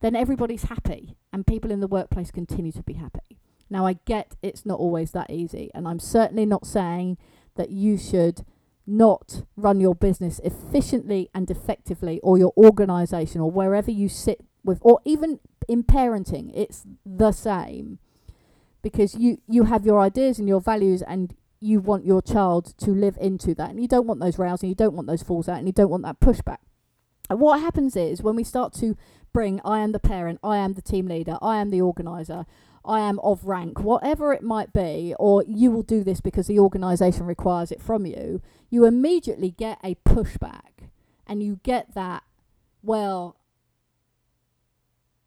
then 0.00 0.16
everybody's 0.16 0.64
happy, 0.64 1.16
and 1.32 1.46
people 1.46 1.70
in 1.70 1.80
the 1.80 1.88
workplace 1.88 2.30
continue 2.30 2.72
to 2.72 2.82
be 2.82 2.92
happy. 2.92 3.38
Now, 3.70 3.86
I 3.86 3.94
get 4.04 4.36
it's 4.42 4.66
not 4.66 4.78
always 4.78 5.12
that 5.12 5.30
easy, 5.30 5.70
and 5.74 5.88
I'm 5.88 5.98
certainly 5.98 6.44
not 6.44 6.66
saying 6.66 7.16
that 7.56 7.70
you 7.70 7.96
should 7.96 8.44
not 8.88 9.42
run 9.56 9.80
your 9.80 9.94
business 9.94 10.40
efficiently 10.42 11.28
and 11.34 11.50
effectively, 11.50 12.18
or 12.22 12.38
your 12.38 12.52
organization, 12.56 13.40
or 13.40 13.50
wherever 13.50 13.90
you 13.90 14.08
sit 14.08 14.40
with, 14.64 14.78
or 14.82 15.00
even 15.04 15.38
in 15.68 15.84
parenting, 15.84 16.50
it's 16.54 16.84
the 17.04 17.32
same. 17.32 17.98
because 18.82 19.14
you 19.14 19.40
you 19.48 19.64
have 19.64 19.84
your 19.84 20.00
ideas 20.00 20.38
and 20.38 20.48
your 20.48 20.60
values 20.60 21.02
and 21.02 21.34
you 21.60 21.80
want 21.80 22.04
your 22.06 22.22
child 22.22 22.74
to 22.78 22.90
live 22.92 23.16
into 23.20 23.54
that 23.54 23.70
and 23.70 23.80
you 23.80 23.88
don't 23.88 24.06
want 24.06 24.20
those 24.20 24.38
rows 24.38 24.62
and 24.62 24.68
you 24.70 24.74
don't 24.74 24.94
want 24.94 25.06
those 25.08 25.22
falls 25.22 25.48
out 25.48 25.58
and 25.58 25.66
you 25.66 25.72
don't 25.72 25.90
want 25.90 26.04
that 26.04 26.20
pushback 26.20 26.58
and 27.28 27.40
what 27.40 27.60
happens 27.60 27.96
is 27.96 28.22
when 28.22 28.36
we 28.36 28.44
start 28.44 28.72
to 28.72 28.96
bring 29.32 29.60
i 29.64 29.80
am 29.80 29.92
the 29.92 29.98
parent 29.98 30.38
i 30.42 30.56
am 30.56 30.74
the 30.74 30.82
team 30.82 31.06
leader 31.06 31.36
i 31.42 31.56
am 31.56 31.70
the 31.70 31.80
organizer 31.80 32.46
i 32.84 33.00
am 33.00 33.18
of 33.20 33.44
rank 33.44 33.80
whatever 33.80 34.32
it 34.32 34.42
might 34.42 34.72
be 34.72 35.14
or 35.18 35.44
you 35.48 35.70
will 35.70 35.82
do 35.82 36.04
this 36.04 36.20
because 36.20 36.46
the 36.46 36.58
organization 36.60 37.26
requires 37.26 37.72
it 37.72 37.82
from 37.82 38.06
you 38.06 38.40
you 38.70 38.84
immediately 38.84 39.50
get 39.50 39.78
a 39.82 39.94
pushback 40.06 40.88
and 41.26 41.42
you 41.42 41.60
get 41.62 41.94
that 41.94 42.22
well 42.82 43.36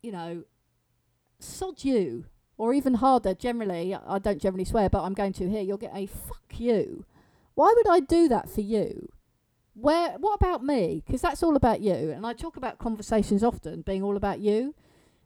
you 0.01 0.11
know 0.11 0.43
sod 1.39 1.83
you 1.83 2.25
or 2.61 2.75
even 2.75 2.93
harder, 2.93 3.33
generally, 3.33 3.95
I 3.95 4.19
don't 4.19 4.39
generally 4.39 4.65
swear, 4.65 4.87
but 4.87 5.01
I'm 5.01 5.15
going 5.15 5.33
to 5.33 5.49
here, 5.49 5.63
you'll 5.63 5.77
get 5.77 5.95
a 5.95 6.05
fuck 6.05 6.59
you. 6.59 7.05
Why 7.55 7.73
would 7.75 7.89
I 7.89 8.01
do 8.01 8.27
that 8.27 8.51
for 8.51 8.61
you? 8.61 9.11
Where? 9.73 10.11
What 10.19 10.35
about 10.35 10.63
me? 10.63 11.01
Because 11.03 11.23
that's 11.23 11.41
all 11.41 11.55
about 11.55 11.81
you. 11.81 12.11
And 12.11 12.23
I 12.23 12.33
talk 12.33 12.57
about 12.57 12.77
conversations 12.77 13.43
often 13.43 13.81
being 13.81 14.03
all 14.03 14.15
about 14.15 14.41
you 14.41 14.75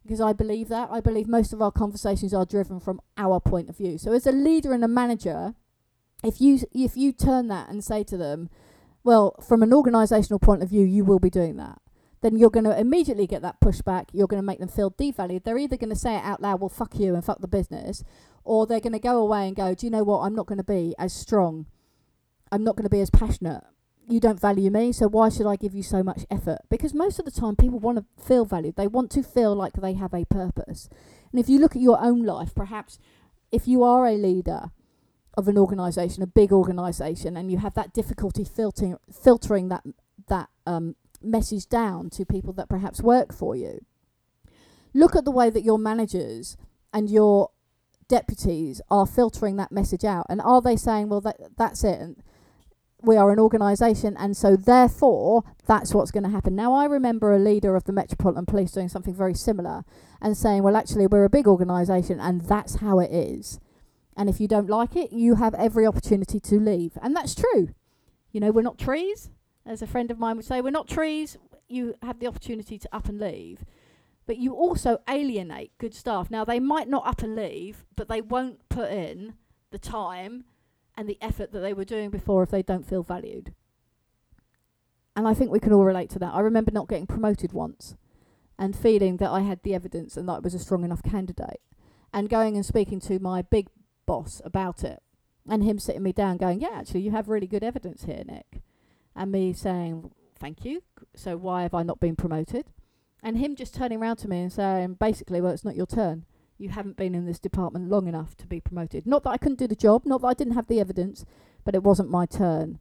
because 0.02 0.22
I 0.22 0.32
believe 0.32 0.70
that. 0.70 0.88
I 0.90 1.02
believe 1.02 1.28
most 1.28 1.52
of 1.52 1.62
our 1.62 1.74
conversations 1.74 2.34
are 2.34 2.46
driven 2.46 2.80
from 2.80 3.02
our 3.18 3.42
point 3.42 3.68
of 3.68 3.76
view. 3.76 3.98
So 3.98 4.14
as 4.14 4.26
a 4.26 4.32
leader 4.32 4.72
and 4.72 4.86
a 4.86 4.88
manager, 4.88 5.56
if 6.26 6.42
you 6.42 6.60
if 6.74 6.98
you 6.98 7.12
turn 7.12 7.48
that 7.48 7.70
and 7.70 7.84
say 7.84 8.04
to 8.04 8.18
them, 8.18 8.50
well, 9.04 9.36
from 9.48 9.64
an 9.64 9.70
organisational 9.70 10.42
point 10.42 10.64
of 10.64 10.70
view, 10.70 10.86
you 10.86 11.06
will 11.06 11.20
be 11.20 11.30
doing 11.30 11.58
that 11.58 11.80
then 12.26 12.38
you're 12.38 12.50
going 12.50 12.64
to 12.64 12.78
immediately 12.78 13.28
get 13.28 13.44
that 13.44 13.60
pushback. 13.60 14.06
You're 14.12 14.26
going 14.26 14.42
to 14.42 14.46
make 14.46 14.58
them 14.58 14.68
feel 14.68 14.90
devalued. 14.90 15.44
They're 15.44 15.60
either 15.60 15.78
going 15.78 15.92
to 15.92 15.96
say 15.96 16.16
it 16.16 16.24
out 16.24 16.42
loud, 16.42 16.60
well, 16.60 16.70
fuck 16.70 16.98
you 16.98 17.14
and 17.14 17.24
fuck 17.24 17.40
the 17.40 17.48
business, 17.48 18.04
or 18.44 18.66
they're 18.66 18.80
going 18.80 18.94
to 18.94 19.00
go 19.00 19.18
away 19.18 19.46
and 19.46 19.56
go, 19.56 19.76
do 19.76 19.86
you 19.86 19.92
know 19.92 20.04
what? 20.04 20.22
I'm 20.22 20.34
not 20.34 20.48
going 20.48 20.58
to 20.58 20.64
be 20.64 20.96
as 20.98 21.14
strong. 21.14 21.68
I'm 22.52 22.64
not 22.64 22.76
going 22.76 22.86
to 22.86 22.90
be 22.90 23.02
as 23.02 23.12
passionate. 23.12 23.64
You 24.08 24.20
don't 24.20 24.42
value 24.42 24.72
me, 24.72 24.92
so 24.92 25.08
why 25.08 25.30
should 25.30 25.46
I 25.46 25.56
give 25.56 25.76
you 25.76 25.84
so 25.84 26.02
much 26.02 26.26
effort? 26.32 26.60
Because 26.68 26.96
most 26.96 27.20
of 27.20 27.26
the 27.26 27.32
time, 27.32 27.56
people 27.56 27.78
want 27.78 28.00
to 28.00 28.24
feel 28.24 28.44
valued. 28.44 28.76
They 28.76 28.88
want 28.88 29.12
to 29.12 29.22
feel 29.22 29.56
like 29.56 29.74
they 29.74 29.94
have 29.94 30.14
a 30.14 30.26
purpose. 30.26 30.90
And 31.32 31.40
if 31.40 31.48
you 31.48 31.60
look 31.60 31.76
at 31.76 31.82
your 31.82 32.02
own 32.02 32.24
life, 32.24 32.56
perhaps 32.56 32.98
if 33.52 33.68
you 33.68 33.84
are 33.84 34.08
a 34.08 34.14
leader 34.14 34.72
of 35.38 35.48
an 35.48 35.58
organisation, 35.58 36.24
a 36.24 36.28
big 36.28 36.52
organisation, 36.52 37.38
and 37.38 37.52
you 37.52 37.58
have 37.58 37.74
that 37.76 37.94
difficulty 37.94 38.44
filtering 38.44 38.98
filtering 39.12 39.70
that 39.70 39.84
that 40.28 40.50
um, 40.66 40.96
message 41.22 41.68
down 41.68 42.10
to 42.12 42.26
people 42.26 42.54
that 42.54 42.70
perhaps 42.70 43.02
work 43.02 43.34
for 43.34 43.56
you. 43.56 43.86
Look 44.94 45.16
at 45.16 45.26
the 45.26 45.32
way 45.32 45.50
that 45.50 45.64
your 45.64 45.78
managers 45.78 46.58
and 46.94 47.10
your 47.10 47.50
deputies 48.08 48.82
are 48.90 49.06
filtering 49.06 49.58
that 49.58 49.72
message 49.72 50.06
out. 50.06 50.26
And 50.30 50.40
are 50.42 50.62
they 50.62 50.76
saying, 50.76 51.10
well, 51.10 51.22
that, 51.22 51.38
that's 51.58 51.84
it? 51.84 52.00
And 52.00 52.16
we 53.02 53.18
are 53.18 53.32
an 53.32 53.40
organisation, 53.40 54.16
and 54.18 54.36
so 54.36 54.56
therefore 54.56 55.44
that's 55.68 55.94
what's 55.94 56.12
going 56.12 56.24
to 56.24 56.30
happen. 56.30 56.56
Now, 56.56 56.74
I 56.74 56.86
remember 56.86 57.34
a 57.34 57.40
leader 57.40 57.76
of 57.76 57.84
the 57.84 57.92
Metropolitan 57.92 58.46
Police 58.46 58.72
doing 58.72 58.90
something 58.90 59.14
very 59.14 59.34
similar 59.36 59.84
and 60.22 60.36
saying, 60.36 60.64
well, 60.64 60.76
actually, 60.76 61.08
we're 61.08 61.26
a 61.26 61.30
big 61.30 61.48
organisation, 61.48 62.20
and 62.20 62.42
that's 62.42 62.76
how 62.76 63.00
it 63.00 63.12
is. 63.12 63.60
And 64.16 64.30
if 64.30 64.40
you 64.40 64.48
don't 64.48 64.70
like 64.70 64.96
it, 64.96 65.12
you 65.12 65.36
have 65.36 65.54
every 65.56 65.86
opportunity 65.86 66.40
to 66.40 66.60
leave. 66.60 66.98
And 67.02 67.16
that's 67.16 67.36
true. 67.36 67.70
You 68.32 68.40
know, 68.40 68.52
we're 68.52 68.62
not 68.62 68.78
trees 68.78 69.30
as 69.66 69.82
a 69.82 69.88
friend 69.88 70.12
of 70.12 70.20
mine 70.20 70.36
would 70.36 70.46
say, 70.46 70.62
we're 70.62 70.70
not 70.70 70.88
trees. 70.88 71.38
You 71.68 71.96
have 72.02 72.20
the 72.20 72.28
opportunity 72.28 72.78
to 72.78 72.96
up 72.96 73.10
and 73.10 73.20
leave. 73.20 73.66
But 74.28 74.38
you 74.38 74.54
also 74.54 75.00
alienate 75.10 75.78
good 75.78 75.94
staff. 75.94 76.30
Now, 76.30 76.46
they 76.46 76.60
might 76.60 76.88
not 76.88 77.08
up 77.08 77.22
and 77.22 77.36
leave, 77.36 77.86
but 77.96 78.08
they 78.08 78.22
won't 78.22 78.68
put 78.70 78.92
in 78.92 79.36
the 79.72 79.80
time 79.80 80.46
and 80.96 81.10
the 81.10 81.18
effort 81.22 81.52
that 81.52 81.60
they 81.60 81.74
were 81.74 81.86
doing 81.86 82.10
before 82.10 82.44
if 82.44 82.52
they 82.52 82.64
don't 82.64 82.88
feel 82.88 83.04
valued. 83.04 83.54
And 85.16 85.28
I 85.28 85.34
think 85.34 85.52
we 85.52 85.60
can 85.60 85.74
all 85.74 85.84
relate 85.84 86.10
to 86.12 86.20
that. 86.20 86.34
I 86.34 86.40
remember 86.42 86.72
not 86.72 86.88
getting 86.88 87.08
promoted 87.08 87.54
once 87.54 87.96
and 88.58 88.76
feeling 88.76 89.18
that 89.18 89.32
I 89.32 89.42
had 89.42 89.64
the 89.64 89.76
evidence 89.76 90.18
and 90.18 90.28
that 90.30 90.34
I 90.34 90.40
was 90.40 90.54
a 90.54 90.60
strong 90.60 90.84
enough 90.84 91.04
candidate. 91.04 91.62
And 92.14 92.30
going 92.30 92.56
and 92.56 92.66
speaking 92.66 93.00
to 93.02 93.20
my 93.20 93.42
big 93.42 93.68
boss 94.06 94.42
about 94.46 94.84
it 94.84 95.02
and 95.48 95.64
him 95.64 95.80
sitting 95.80 96.04
me 96.04 96.12
down 96.12 96.38
going, 96.38 96.62
Yeah, 96.62 96.74
actually, 96.74 97.02
you 97.02 97.12
have 97.12 97.30
really 97.30 97.48
good 97.48 97.64
evidence 97.64 98.06
here, 98.06 98.24
Nick 98.26 98.62
and 99.16 99.32
me 99.32 99.54
saying, 99.54 100.12
Thank 100.38 100.66
you. 100.66 100.84
So 101.16 101.38
why 101.38 101.64
have 101.64 101.74
I 101.74 101.84
not 101.84 102.00
been 102.00 102.16
promoted? 102.16 102.66
And 103.24 103.38
him 103.38 103.56
just 103.56 103.74
turning 103.74 104.00
around 104.02 104.18
to 104.18 104.28
me 104.28 104.42
and 104.42 104.52
saying, 104.52 104.96
basically, 104.96 105.42
well, 105.42 105.54
it's 105.54 105.64
not 105.64 105.78
your 105.78 105.88
turn. 105.88 106.26
You 106.58 106.70
haven't 106.70 106.98
been 106.98 107.16
in 107.16 107.26
this 107.26 107.40
department 107.40 107.90
long 107.90 108.08
enough 108.08 108.36
to 108.38 108.48
be 108.48 108.60
promoted. 108.60 109.08
Not 109.08 109.24
that 109.24 109.32
I 109.32 109.38
couldn't 109.38 109.60
do 109.60 109.68
the 109.68 109.76
job, 109.76 110.06
not 110.06 110.22
that 110.22 110.28
I 110.28 110.34
didn't 110.34 110.54
have 110.54 110.68
the 110.68 110.80
evidence, 110.80 111.26
but 111.64 111.74
it 111.74 111.84
wasn't 111.84 112.12
my 112.12 112.26
turn. 112.26 112.80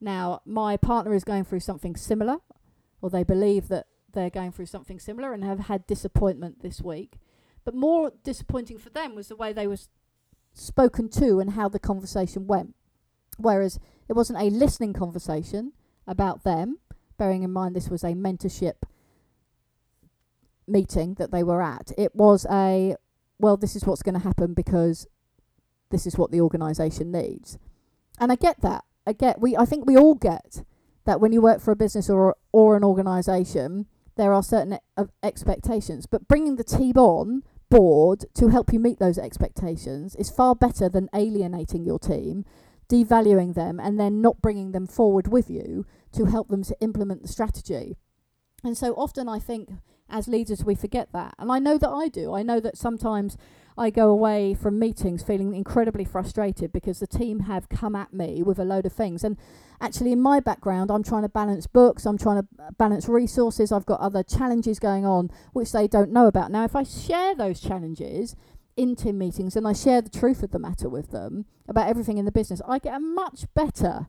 Now, 0.00 0.42
my 0.44 0.76
partner 0.76 1.14
is 1.14 1.24
going 1.24 1.44
through 1.44 1.60
something 1.60 1.96
similar, 1.96 2.36
or 3.00 3.10
they 3.10 3.24
believe 3.24 3.68
that 3.68 3.86
they're 4.12 4.30
going 4.30 4.52
through 4.52 4.66
something 4.66 5.00
similar 5.00 5.32
and 5.32 5.42
have 5.42 5.60
had 5.60 5.86
disappointment 5.86 6.60
this 6.62 6.80
week. 6.82 7.14
But 7.64 7.74
more 7.74 8.12
disappointing 8.22 8.78
for 8.78 8.90
them 8.90 9.14
was 9.16 9.28
the 9.28 9.36
way 9.36 9.52
they 9.52 9.66
were 9.66 9.78
spoken 10.56 11.08
to 11.10 11.38
and 11.38 11.52
how 11.52 11.68
the 11.68 11.78
conversation 11.78 12.46
went. 12.46 12.74
Whereas 13.38 13.78
it 14.08 14.14
wasn't 14.14 14.40
a 14.40 14.50
listening 14.50 14.92
conversation 14.92 15.72
about 16.06 16.44
them, 16.44 16.78
bearing 17.18 17.42
in 17.42 17.52
mind 17.52 17.76
this 17.76 17.90
was 17.90 18.02
a 18.02 18.14
mentorship 18.14 18.82
meeting 20.66 21.14
that 21.14 21.30
they 21.30 21.42
were 21.42 21.62
at. 21.62 21.92
It 21.96 22.14
was 22.14 22.46
a, 22.50 22.96
well, 23.38 23.56
this 23.56 23.76
is 23.76 23.84
what's 23.84 24.02
going 24.02 24.14
to 24.14 24.26
happen 24.26 24.54
because 24.54 25.06
this 25.90 26.06
is 26.06 26.16
what 26.16 26.30
the 26.30 26.40
organisation 26.40 27.12
needs. 27.12 27.58
And 28.18 28.32
I 28.32 28.36
get 28.36 28.60
that. 28.62 28.84
I 29.06 29.12
get, 29.12 29.40
we, 29.40 29.56
I 29.56 29.64
think 29.64 29.86
we 29.86 29.96
all 29.96 30.14
get 30.14 30.64
that 31.04 31.20
when 31.20 31.32
you 31.32 31.40
work 31.40 31.60
for 31.60 31.70
a 31.70 31.76
business 31.76 32.10
or, 32.10 32.36
or 32.50 32.76
an 32.76 32.82
organisation, 32.82 33.86
there 34.16 34.32
are 34.32 34.42
certain 34.42 34.78
expectations. 35.22 36.06
But 36.06 36.26
bringing 36.26 36.56
the 36.56 36.64
team 36.64 36.96
on 36.96 37.42
board 37.68 38.24
to 38.34 38.48
help 38.48 38.72
you 38.72 38.78
meet 38.78 38.98
those 38.98 39.18
expectations 39.18 40.14
is 40.16 40.30
far 40.30 40.54
better 40.54 40.88
than 40.88 41.08
alienating 41.14 41.84
your 41.84 41.98
team 41.98 42.44
devaluing 42.88 43.54
them 43.54 43.80
and 43.80 43.98
then 43.98 44.20
not 44.20 44.40
bringing 44.40 44.72
them 44.72 44.86
forward 44.86 45.28
with 45.28 45.50
you 45.50 45.84
to 46.12 46.26
help 46.26 46.48
them 46.48 46.62
to 46.62 46.76
implement 46.80 47.22
the 47.22 47.28
strategy. 47.28 47.96
And 48.62 48.76
so 48.76 48.94
often 48.94 49.28
I 49.28 49.38
think 49.38 49.70
as 50.08 50.28
leaders 50.28 50.64
we 50.64 50.74
forget 50.74 51.08
that. 51.12 51.34
And 51.38 51.50
I 51.50 51.58
know 51.58 51.78
that 51.78 51.90
I 51.90 52.08
do. 52.08 52.34
I 52.34 52.42
know 52.42 52.60
that 52.60 52.76
sometimes 52.76 53.36
I 53.78 53.90
go 53.90 54.08
away 54.08 54.54
from 54.54 54.78
meetings 54.78 55.22
feeling 55.22 55.54
incredibly 55.54 56.04
frustrated 56.04 56.72
because 56.72 56.98
the 56.98 57.06
team 57.06 57.40
have 57.40 57.68
come 57.68 57.94
at 57.94 58.12
me 58.12 58.42
with 58.42 58.58
a 58.58 58.64
load 58.64 58.86
of 58.86 58.92
things. 58.92 59.22
And 59.22 59.36
actually, 59.80 60.12
in 60.12 60.20
my 60.20 60.40
background, 60.40 60.90
I'm 60.90 61.02
trying 61.02 61.22
to 61.22 61.28
balance 61.28 61.66
books, 61.66 62.06
I'm 62.06 62.18
trying 62.18 62.42
to 62.42 62.48
balance 62.78 63.08
resources, 63.08 63.72
I've 63.72 63.86
got 63.86 64.00
other 64.00 64.22
challenges 64.22 64.78
going 64.78 65.04
on 65.04 65.30
which 65.52 65.72
they 65.72 65.86
don't 65.86 66.10
know 66.10 66.26
about. 66.26 66.50
Now, 66.50 66.64
if 66.64 66.74
I 66.74 66.84
share 66.84 67.34
those 67.34 67.60
challenges, 67.60 68.34
in 68.76 68.94
team 68.94 69.18
meetings 69.18 69.56
and 69.56 69.66
I 69.66 69.72
share 69.72 70.02
the 70.02 70.10
truth 70.10 70.42
of 70.42 70.50
the 70.50 70.58
matter 70.58 70.88
with 70.88 71.10
them 71.10 71.46
about 71.66 71.88
everything 71.88 72.18
in 72.18 72.24
the 72.24 72.32
business, 72.32 72.60
I 72.68 72.78
get 72.78 72.94
a 72.94 73.00
much 73.00 73.46
better, 73.54 74.08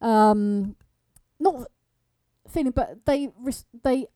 um, 0.00 0.76
not 1.40 1.66
feeling, 2.48 2.72
but 2.72 3.04
they 3.06 3.30
res- 3.40 3.66
they 3.82 4.06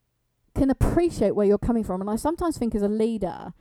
can 0.54 0.70
appreciate 0.70 1.34
where 1.34 1.46
you're 1.46 1.58
coming 1.58 1.84
from. 1.84 2.00
And 2.00 2.08
I 2.08 2.16
sometimes 2.16 2.56
think 2.56 2.74
as 2.74 2.82
a 2.82 2.88
leader 2.88 3.52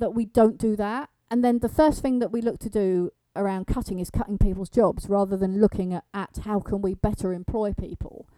that 0.00 0.14
we 0.14 0.26
don't 0.26 0.58
do 0.58 0.76
that. 0.76 1.10
And 1.30 1.44
then 1.44 1.60
the 1.60 1.68
first 1.68 2.02
thing 2.02 2.18
that 2.18 2.32
we 2.32 2.42
look 2.42 2.58
to 2.60 2.70
do 2.70 3.10
around 3.36 3.66
cutting 3.66 4.00
is 4.00 4.10
cutting 4.10 4.38
people's 4.38 4.68
jobs 4.68 5.08
rather 5.08 5.36
than 5.36 5.60
looking 5.60 5.94
at, 5.94 6.04
at 6.12 6.40
how 6.44 6.60
can 6.60 6.82
we 6.82 6.94
better 6.94 7.32
employ 7.32 7.72
people. 7.72 8.28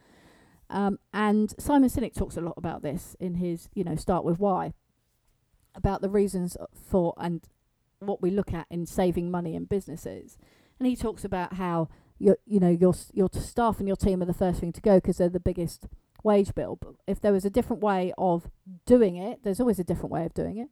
Um, 0.68 0.98
and 1.12 1.54
Simon 1.58 1.90
Sinek 1.90 2.14
talks 2.14 2.36
a 2.36 2.40
lot 2.40 2.54
about 2.56 2.82
this 2.82 3.16
in 3.18 3.36
his, 3.36 3.68
you 3.74 3.84
know, 3.84 3.96
start 3.96 4.24
with 4.24 4.38
why 4.38 4.74
about 5.74 6.02
the 6.02 6.10
reasons 6.10 6.56
for 6.74 7.14
and 7.16 7.42
what 8.00 8.20
we 8.20 8.30
look 8.30 8.52
at 8.52 8.66
in 8.70 8.86
saving 8.86 9.30
money 9.30 9.54
in 9.54 9.64
businesses. 9.64 10.36
And 10.78 10.86
he 10.86 10.96
talks 10.96 11.24
about 11.24 11.54
how 11.54 11.88
your 12.18 12.36
you 12.46 12.60
know 12.60 12.68
your 12.68 12.94
your 13.12 13.28
staff 13.32 13.78
and 13.78 13.88
your 13.88 13.96
team 13.96 14.22
are 14.22 14.26
the 14.26 14.34
first 14.34 14.60
thing 14.60 14.72
to 14.72 14.80
go 14.80 14.96
because 14.96 15.18
they're 15.18 15.28
the 15.28 15.40
biggest 15.40 15.86
wage 16.22 16.54
bill. 16.54 16.76
But 16.80 16.94
if 17.06 17.20
there 17.20 17.32
was 17.32 17.44
a 17.44 17.50
different 17.50 17.82
way 17.82 18.12
of 18.16 18.50
doing 18.86 19.16
it, 19.16 19.40
there's 19.42 19.60
always 19.60 19.78
a 19.78 19.84
different 19.84 20.12
way 20.12 20.24
of 20.24 20.34
doing 20.34 20.58
it. 20.58 20.68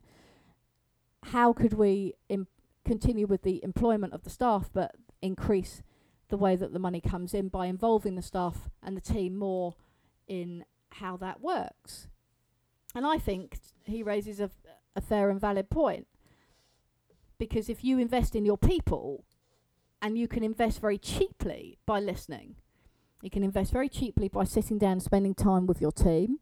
How 1.24 1.52
could 1.52 1.74
we 1.74 2.14
continue 2.84 3.26
with 3.26 3.42
the 3.42 3.62
employment 3.62 4.12
of 4.12 4.24
the 4.24 4.30
staff, 4.30 4.70
but 4.72 4.94
increase 5.22 5.82
the 6.28 6.36
way 6.36 6.56
that 6.56 6.72
the 6.72 6.78
money 6.78 7.00
comes 7.00 7.34
in 7.34 7.48
by 7.48 7.66
involving 7.66 8.14
the 8.14 8.22
staff 8.22 8.70
and 8.82 8.96
the 8.96 9.00
team 9.00 9.36
more 9.36 9.74
in 10.26 10.64
how 10.92 11.16
that 11.18 11.40
works? 11.40 12.08
And 12.94 13.06
I 13.06 13.18
think 13.18 13.58
he 13.84 14.02
raises 14.02 14.40
a, 14.40 14.50
a 14.96 15.00
fair 15.00 15.30
and 15.30 15.40
valid 15.40 15.70
point. 15.70 16.06
Because 17.38 17.68
if 17.68 17.84
you 17.84 17.98
invest 17.98 18.34
in 18.34 18.44
your 18.44 18.58
people, 18.58 19.24
and 20.02 20.16
you 20.16 20.26
can 20.26 20.42
invest 20.42 20.80
very 20.80 20.98
cheaply 20.98 21.78
by 21.86 22.00
listening, 22.00 22.56
you 23.22 23.30
can 23.30 23.44
invest 23.44 23.72
very 23.72 23.88
cheaply 23.88 24.28
by 24.28 24.44
sitting 24.44 24.78
down 24.78 25.00
spending 25.00 25.34
time 25.34 25.66
with 25.66 25.80
your 25.80 25.92
team 25.92 26.38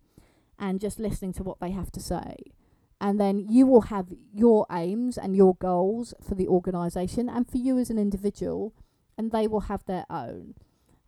and 0.59 0.81
just 0.81 0.99
listening 0.99 1.33
to 1.33 1.43
what 1.43 1.61
they 1.61 1.71
have 1.71 1.91
to 1.93 2.01
say. 2.01 2.37
And 3.01 3.21
then 3.21 3.47
you 3.49 3.67
will 3.67 3.83
have 3.83 4.09
your 4.35 4.67
aims 4.73 5.17
and 5.17 5.37
your 5.37 5.55
goals 5.55 6.15
for 6.27 6.35
the 6.35 6.49
organisation 6.49 7.29
and 7.29 7.49
for 7.49 7.59
you 7.59 7.79
as 7.79 7.91
an 7.91 7.99
individual, 7.99 8.75
and 9.17 9.31
they 9.31 9.47
will 9.47 9.61
have 9.61 9.85
their 9.85 10.05
own. 10.11 10.55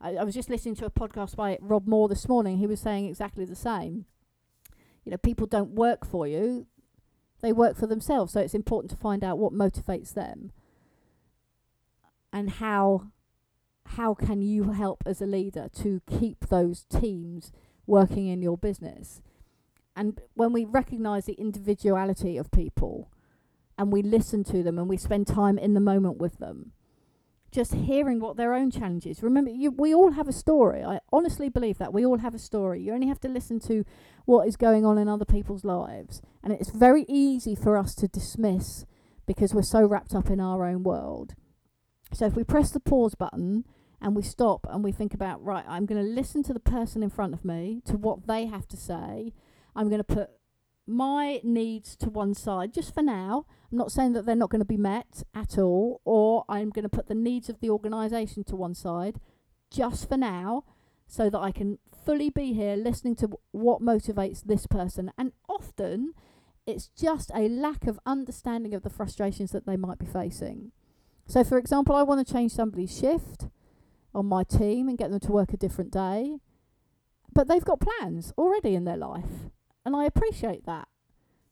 I, 0.01 0.15
I 0.15 0.25
was 0.25 0.35
just 0.35 0.51
listening 0.51 0.77
to 0.77 0.87
a 0.87 0.91
podcast 0.91 1.35
by 1.37 1.59
Rob 1.61 1.87
Moore 1.87 2.09
this 2.09 2.29
morning. 2.29 2.59
He 2.59 2.67
was 2.67 2.81
saying 2.81 3.07
exactly 3.07 3.45
the 3.45 3.57
same. 3.57 4.07
You 5.05 5.11
know, 5.11 5.19
people 5.19 5.47
don't 5.47 5.73
work 5.73 6.07
for 6.07 6.27
you, 6.27 6.67
they 7.41 7.53
work 7.53 7.77
for 7.77 7.87
themselves. 7.87 8.33
So 8.33 8.41
it's 8.41 8.55
important 8.55 8.91
to 8.93 8.97
find 8.97 9.25
out 9.25 9.39
what 9.39 9.53
motivates 9.53 10.15
them 10.15 10.53
and 12.33 12.51
how 12.51 13.09
how 13.97 14.15
can 14.15 14.41
you 14.41 14.71
help 14.71 15.03
as 15.05 15.21
a 15.21 15.27
leader 15.27 15.69
to 15.75 16.01
keep 16.07 16.47
those 16.47 16.85
teams 16.85 17.51
working 17.87 18.29
in 18.29 18.41
your 18.41 18.57
business 18.57 19.21
and 19.97 20.21
when 20.35 20.53
we 20.53 20.65
recognize 20.65 21.27
the 21.27 21.35
individuality 21.35 22.37
of 22.37 22.51
people 22.51 23.11
and 23.77 23.93
we 23.93 24.03
listen 24.03 24.45
to 24.45 24.63
them 24.63 24.79
and 24.79 24.89
we 24.89 24.97
spend 24.97 25.27
time 25.27 25.59
in 25.59 25.75
the 25.75 25.81
moment 25.81 26.19
with 26.19 26.39
them 26.39 26.73
just 27.51 27.75
hearing 27.75 28.21
what 28.21 28.37
their 28.37 28.55
own 28.55 28.71
challenges 28.71 29.23
remember 29.23 29.51
you, 29.51 29.71
we 29.71 29.95
all 29.95 30.13
have 30.13 30.29
a 30.29 30.33
story. 30.33 30.85
I 30.85 31.01
honestly 31.13 31.49
believe 31.49 31.79
that 31.79 31.93
we 31.93 32.07
all 32.07 32.19
have 32.19 32.35
a 32.35 32.39
story. 32.39 32.81
You 32.81 32.93
only 32.93 33.09
have 33.09 33.21
to 33.21 33.29
listen 33.29 33.59
to 33.61 33.85
what 34.25 34.47
is 34.47 34.57
going 34.57 34.85
on 34.85 34.99
in 34.99 35.09
other 35.09 35.25
people's 35.25 35.65
lives. 35.65 36.23
And 36.43 36.53
it's 36.53 36.71
very 36.71 37.05
easy 37.09 37.55
for 37.55 37.77
us 37.77 37.95
to 37.97 38.09
dismiss 38.09 38.87
because 39.27 39.55
we're 39.55 39.63
so 39.63 39.85
wrapped 39.85 40.15
up 40.15 40.31
in 40.31 40.41
our 40.41 40.65
own 40.65 40.83
world. 40.83 41.35
So 42.13 42.27
if 42.27 42.35
we 42.35 42.45
press 42.45 42.71
the 42.71 42.81
pause 42.81 43.15
button 43.15 43.65
and 44.01 44.17
we 44.17 44.23
stop 44.23 44.67
and 44.71 44.83
we 44.83 44.93
think 44.93 45.15
about, 45.15 45.43
right, 45.43 45.65
I'm 45.69 45.87
going 45.87 46.03
to 46.03 46.09
listen 46.09 46.43
to 46.45 46.53
the 46.53 46.61
person 46.61 47.03
in 47.03 47.11
front 47.11 47.35
of 47.35 47.45
me, 47.45 47.83
to 47.87 47.97
what 47.97 48.27
they 48.27 48.47
have 48.47 48.67
to 48.69 48.77
say. 48.77 49.33
I'm 49.75 49.89
going 49.89 50.03
to 50.03 50.05
put 50.05 50.31
my 50.87 51.41
needs 51.45 51.95
to 51.97 52.11
one 52.11 52.35
side 52.35 52.75
just 52.75 52.93
for 52.93 53.03
now. 53.03 53.47
I'm 53.71 53.79
not 53.79 53.93
saying 53.93 54.13
that 54.15 54.27
they're 54.27 54.35
not 54.35 54.51
going 54.51 54.61
to 54.61 54.65
be 54.65 54.77
met 54.77 55.23
at 55.35 55.59
all, 55.59 56.01
or 56.05 56.45
I'm 56.49 56.71
going 56.71 56.83
to 56.83 56.89
put 56.89 57.07
the 57.07 57.15
needs 57.15 57.49
of 57.49 57.61
the 57.61 57.71
organisation 57.71 58.45
to 58.45 58.57
one 58.57 58.75
side 58.75 59.21
just 59.71 60.09
for 60.09 60.17
now 60.17 60.65
so 61.07 61.31
that 61.31 61.39
I 61.39 61.53
can 61.53 61.79
fully 62.05 62.31
be 62.31 62.53
here 62.53 62.77
listening 62.77 63.15
to 63.17 63.31
what 63.53 63.83
motivates 63.83 64.43
this 64.43 64.67
person. 64.67 65.13
And 65.19 65.33
often 65.49 66.15
it's 66.67 66.89
just 66.89 67.31
a 67.35 67.49
lack 67.49 67.87
of 67.87 68.01
understanding 68.07 68.75
of 68.75 68.83
the 68.83 68.91
frustrations 68.91 69.53
that 69.53 69.67
they 69.67 69.77
might 69.77 69.99
be 69.99 70.07
facing. 70.07 70.73
So, 71.27 71.45
for 71.45 71.59
example, 71.59 71.95
I 71.95 72.03
want 72.03 72.27
to 72.27 72.33
change 72.33 72.53
somebody's 72.53 72.97
shift 72.97 73.47
on 74.15 74.27
my 74.27 74.43
team 74.43 74.89
and 74.89 74.99
get 74.99 75.11
them 75.11 75.21
to 75.21 75.33
work 75.33 75.53
a 75.53 75.57
different 75.57 75.93
day, 75.93 76.39
but 77.33 77.47
they've 77.47 77.65
got 77.65 77.81
plans 77.81 78.33
already 78.37 78.75
in 78.75 78.85
their 78.85 78.97
life, 78.97 79.51
and 79.85 79.97
I 79.97 80.05
appreciate 80.05 80.67
that. 80.67 80.89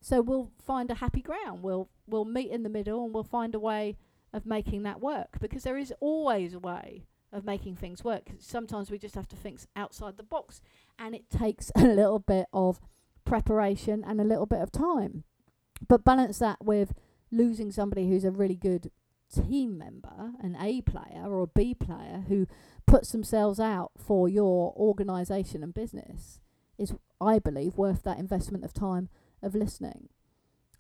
So 0.01 0.21
we'll 0.21 0.51
find 0.65 0.91
a 0.91 0.97
happy 0.97 1.23
ground. 1.23 1.63
We'll 1.63 1.89
we'll 2.07 2.25
meet 2.25 2.51
in 2.51 2.63
the 2.63 2.69
middle, 2.69 3.05
and 3.05 3.15
we'll 3.15 3.25
find 3.25 3.55
a 3.55 3.61
way 3.61 3.97
of 4.33 4.47
making 4.47 4.83
that 4.83 5.01
work 5.01 5.39
because 5.41 5.63
there 5.63 5.79
is 5.79 5.93
always 6.01 6.55
a 6.55 6.59
way 6.59 7.07
of 7.33 7.45
making 7.45 7.77
things 7.77 8.05
work. 8.05 8.31
Sometimes 8.39 8.91
we 8.91 8.99
just 8.99 9.15
have 9.15 9.29
to 9.29 9.37
think 9.37 9.61
outside 9.77 10.17
the 10.17 10.23
box, 10.23 10.61
and 10.99 11.15
it 11.15 11.29
takes 11.29 11.73
a 11.77 11.83
little 11.83 12.19
bit 12.19 12.47
of 12.53 12.81
preparation 13.25 14.05
and 14.07 14.21
a 14.21 14.25
little 14.25 14.47
bit 14.47 14.61
of 14.61 14.71
time. 14.71 15.25
But 15.87 16.05
balance 16.05 16.39
that 16.39 16.65
with 16.65 16.95
losing 17.31 17.71
somebody 17.71 18.09
who's 18.09 18.25
a 18.25 18.31
really 18.31 18.57
good 18.57 18.91
team 19.35 19.77
member, 19.77 20.33
an 20.41 20.57
A 20.61 20.81
player 20.81 21.27
or 21.27 21.43
a 21.43 21.47
B 21.47 21.75
player 21.75 22.25
who 22.29 22.47
puts 22.87 23.13
themselves 23.13 23.61
out 23.61 23.93
for 23.99 24.29
your 24.29 24.73
organisation 24.77 25.63
and 25.63 25.75
business 25.75 26.41
is, 26.79 26.95
I 27.21 27.39
believe, 27.39 27.77
worth 27.77 28.03
that 28.05 28.19
investment 28.19 28.65
of 28.65 28.73
time 28.73 29.09
of 29.43 29.55
listening. 29.55 30.09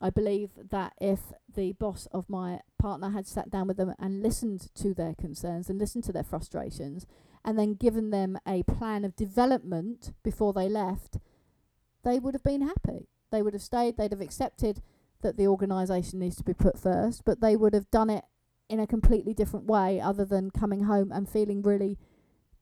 I 0.01 0.11
believe 0.11 0.51
that 0.71 0.93
if 1.01 1.33
the 1.53 1.73
boss 1.73 2.07
of 2.13 2.31
my 2.31 2.61
partner 2.79 3.11
had 3.11 3.27
sat 3.27 3.51
down 3.51 3.67
with 3.67 3.79
them 3.79 3.95
and 3.99 4.23
listened 4.23 4.69
to 4.77 4.95
their 4.95 5.15
concerns 5.15 5.69
and 5.69 5.79
listened 5.79 6.05
to 6.05 6.13
their 6.13 6.23
frustrations 6.23 7.07
and 7.45 7.59
then 7.59 7.75
given 7.75 8.11
them 8.11 8.39
a 8.47 8.63
plan 8.63 9.05
of 9.05 9.17
development 9.17 10.13
before 10.23 10.53
they 10.53 10.69
left, 10.69 11.19
they 12.05 12.19
would 12.19 12.35
have 12.35 12.45
been 12.45 12.63
happy. 12.63 13.09
They 13.33 13.43
would 13.43 13.55
have 13.55 13.63
stayed, 13.63 13.97
they'd 13.97 14.13
have 14.13 14.21
accepted 14.21 14.83
that 15.21 15.37
the 15.37 15.49
organisation 15.49 16.21
needs 16.21 16.37
to 16.37 16.45
be 16.45 16.55
put 16.55 16.79
first, 16.79 17.25
but 17.25 17.41
they 17.41 17.57
would 17.57 17.75
have 17.75 17.91
done 17.91 18.09
it 18.09 18.25
in 18.69 18.79
a 18.79 18.87
completely 18.87 19.35
different 19.35 19.67
way 19.67 20.01
other 20.01 20.25
than 20.25 20.51
coming 20.51 20.85
home 20.85 21.11
and 21.11 21.29
feeling 21.29 21.63
really 21.63 21.99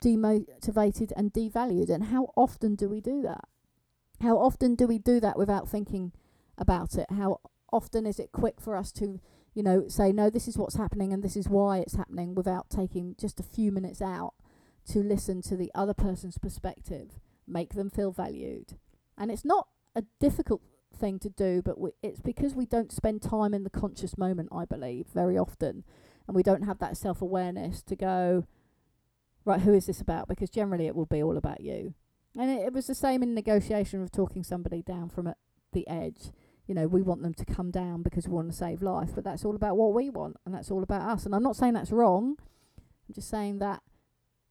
demotivated 0.06 1.12
and 1.16 1.32
devalued. 1.32 1.90
And 1.90 2.04
how 2.04 2.32
often 2.36 2.76
do 2.76 2.88
we 2.88 3.00
do 3.00 3.22
that? 3.22 3.48
How 4.20 4.36
often 4.38 4.74
do 4.74 4.86
we 4.86 4.98
do 4.98 5.20
that 5.20 5.36
without 5.36 5.68
thinking 5.68 6.12
about 6.56 6.94
it? 6.94 7.06
How 7.10 7.40
often 7.72 8.06
is 8.06 8.18
it 8.18 8.32
quick 8.32 8.60
for 8.60 8.76
us 8.76 8.92
to, 8.92 9.20
you 9.54 9.62
know, 9.62 9.88
say, 9.88 10.12
no, 10.12 10.30
this 10.30 10.48
is 10.48 10.56
what's 10.56 10.76
happening 10.76 11.12
and 11.12 11.22
this 11.22 11.36
is 11.36 11.48
why 11.48 11.78
it's 11.78 11.96
happening 11.96 12.34
without 12.34 12.70
taking 12.70 13.16
just 13.20 13.40
a 13.40 13.44
few 13.44 13.72
minutes 13.72 14.00
out 14.00 14.34
to 14.92 15.00
listen 15.00 15.42
to 15.42 15.56
the 15.56 15.72
other 15.74 15.94
person's 15.94 16.38
perspective, 16.38 17.18
make 17.46 17.74
them 17.74 17.90
feel 17.90 18.12
valued? 18.12 18.74
And 19.18 19.30
it's 19.30 19.44
not 19.44 19.68
a 19.94 20.04
difficult 20.20 20.62
thing 20.94 21.18
to 21.18 21.28
do, 21.28 21.62
but 21.62 21.78
we, 21.78 21.90
it's 22.02 22.20
because 22.20 22.54
we 22.54 22.64
don't 22.64 22.92
spend 22.92 23.22
time 23.22 23.52
in 23.52 23.64
the 23.64 23.70
conscious 23.70 24.16
moment, 24.16 24.50
I 24.52 24.64
believe, 24.64 25.08
very 25.12 25.36
often, 25.36 25.84
and 26.26 26.34
we 26.36 26.42
don't 26.42 26.62
have 26.62 26.78
that 26.78 26.96
self 26.96 27.20
awareness 27.20 27.82
to 27.82 27.96
go, 27.96 28.46
right, 29.46 29.60
who 29.60 29.72
is 29.72 29.86
this 29.86 30.00
about? 30.00 30.28
Because 30.28 30.50
generally 30.50 30.86
it 30.86 30.94
will 30.94 31.06
be 31.06 31.22
all 31.22 31.38
about 31.38 31.62
you. 31.62 31.94
And 32.38 32.50
it, 32.50 32.66
it 32.66 32.72
was 32.74 32.86
the 32.86 32.94
same 32.94 33.22
in 33.22 33.34
negotiation 33.34 34.02
of 34.02 34.12
talking 34.12 34.42
somebody 34.42 34.82
down 34.82 35.08
from 35.08 35.28
a, 35.28 35.36
the 35.72 35.88
edge. 35.88 36.32
You 36.66 36.74
know, 36.74 36.86
we 36.88 37.00
want 37.00 37.22
them 37.22 37.32
to 37.34 37.44
come 37.44 37.70
down 37.70 38.02
because 38.02 38.26
we 38.26 38.34
want 38.34 38.50
to 38.50 38.56
save 38.56 38.82
life, 38.82 39.10
but 39.14 39.24
that's 39.24 39.44
all 39.44 39.54
about 39.54 39.76
what 39.76 39.94
we 39.94 40.10
want, 40.10 40.36
and 40.44 40.54
that's 40.54 40.70
all 40.70 40.82
about 40.82 41.08
us. 41.08 41.24
And 41.24 41.34
I'm 41.34 41.42
not 41.42 41.56
saying 41.56 41.74
that's 41.74 41.92
wrong. 41.92 42.36
I'm 43.08 43.14
just 43.14 43.30
saying 43.30 43.60
that 43.60 43.82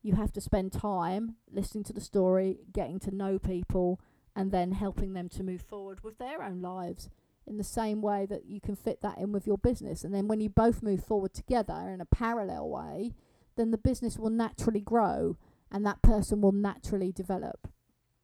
you 0.01 0.15
have 0.15 0.31
to 0.33 0.41
spend 0.41 0.71
time 0.71 1.35
listening 1.51 1.83
to 1.83 1.93
the 1.93 1.99
story, 1.99 2.59
getting 2.71 2.99
to 2.99 3.13
know 3.13 3.37
people, 3.37 3.99
and 4.35 4.51
then 4.51 4.71
helping 4.71 5.13
them 5.13 5.27
to 5.29 5.43
move 5.43 5.61
forward 5.61 6.03
with 6.03 6.17
their 6.17 6.41
own 6.41 6.61
lives 6.61 7.09
in 7.47 7.57
the 7.57 7.63
same 7.63 8.01
way 8.01 8.25
that 8.25 8.45
you 8.45 8.61
can 8.61 8.75
fit 8.75 9.01
that 9.01 9.17
in 9.17 9.31
with 9.31 9.45
your 9.45 9.57
business. 9.57 10.03
And 10.03 10.13
then 10.13 10.27
when 10.27 10.39
you 10.39 10.49
both 10.49 10.81
move 10.81 11.03
forward 11.03 11.33
together 11.33 11.89
in 11.93 12.01
a 12.01 12.05
parallel 12.05 12.69
way, 12.69 13.13
then 13.55 13.71
the 13.71 13.77
business 13.77 14.17
will 14.17 14.29
naturally 14.29 14.81
grow 14.81 15.37
and 15.71 15.85
that 15.85 16.01
person 16.01 16.41
will 16.41 16.51
naturally 16.51 17.11
develop. 17.11 17.67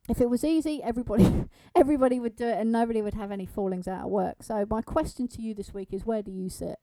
If 0.09 0.19
it 0.19 0.29
was 0.29 0.43
easy, 0.43 0.81
everybody 0.83 1.45
everybody 1.75 2.19
would 2.19 2.35
do 2.35 2.47
it 2.47 2.57
and 2.57 2.71
nobody 2.71 3.01
would 3.01 3.13
have 3.13 3.31
any 3.31 3.45
fallings 3.45 3.87
out 3.87 4.05
of 4.05 4.11
work. 4.11 4.43
So 4.43 4.65
my 4.69 4.81
question 4.81 5.27
to 5.29 5.41
you 5.41 5.53
this 5.53 5.73
week 5.73 5.89
is 5.91 6.05
where 6.05 6.23
do 6.23 6.31
you 6.31 6.49
sit? 6.49 6.79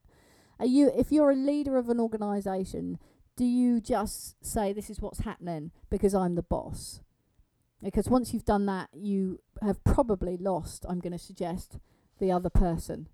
Are 0.59 0.65
you 0.65 0.91
if 0.95 1.11
you're 1.11 1.31
a 1.31 1.35
leader 1.35 1.77
of 1.77 1.89
an 1.89 1.99
organization, 1.99 2.97
do 3.35 3.45
you 3.45 3.79
just 3.79 4.35
say 4.45 4.73
this 4.73 4.89
is 4.89 5.01
what's 5.01 5.21
happening 5.21 5.71
because 5.89 6.13
I'm 6.13 6.35
the 6.35 6.43
boss? 6.43 7.01
Because 7.81 8.09
once 8.09 8.33
you've 8.33 8.45
done 8.45 8.65
that, 8.65 8.89
you 8.93 9.39
have 9.61 9.83
probably 9.83 10.35
lost, 10.35 10.85
I'm 10.89 10.99
going 10.99 11.13
to 11.13 11.17
suggest, 11.17 11.77
the 12.19 12.31
other 12.31 12.49
person. 12.49 13.07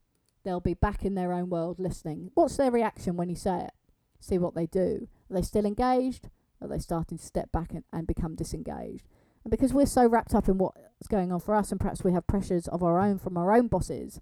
They'll 0.43 0.59
be 0.59 0.73
back 0.73 1.05
in 1.05 1.15
their 1.15 1.33
own 1.33 1.49
world 1.49 1.79
listening. 1.79 2.31
What's 2.33 2.57
their 2.57 2.71
reaction 2.71 3.15
when 3.15 3.29
you 3.29 3.35
say 3.35 3.65
it? 3.65 3.73
See 4.19 4.37
what 4.39 4.55
they 4.55 4.65
do. 4.65 5.07
Are 5.35 5.41
they 5.41 5.45
still 5.45 5.65
engaged? 5.65 6.29
Are 6.61 6.67
they 6.69 6.79
starting 6.79 7.17
to 7.17 7.23
step 7.23 7.51
back 7.51 7.73
and, 7.73 7.83
and 7.91 8.07
become 8.07 8.35
disengaged? 8.35 9.05
And 9.43 9.51
because 9.51 9.73
we're 9.73 9.85
so 9.85 10.07
wrapped 10.07 10.33
up 10.33 10.47
in 10.47 10.57
what's 10.57 11.07
going 11.09 11.31
on 11.33 11.41
for 11.41 11.53
us, 11.55 11.71
and 11.71 11.79
perhaps 11.79 12.05
we 12.05 12.13
have 12.13 12.25
pressures 12.25 12.69
of 12.69 12.81
our 12.81 12.99
own 12.99 13.19
from 13.19 13.37
our 13.37 13.53
own 13.53 13.67
bosses, 13.67 14.21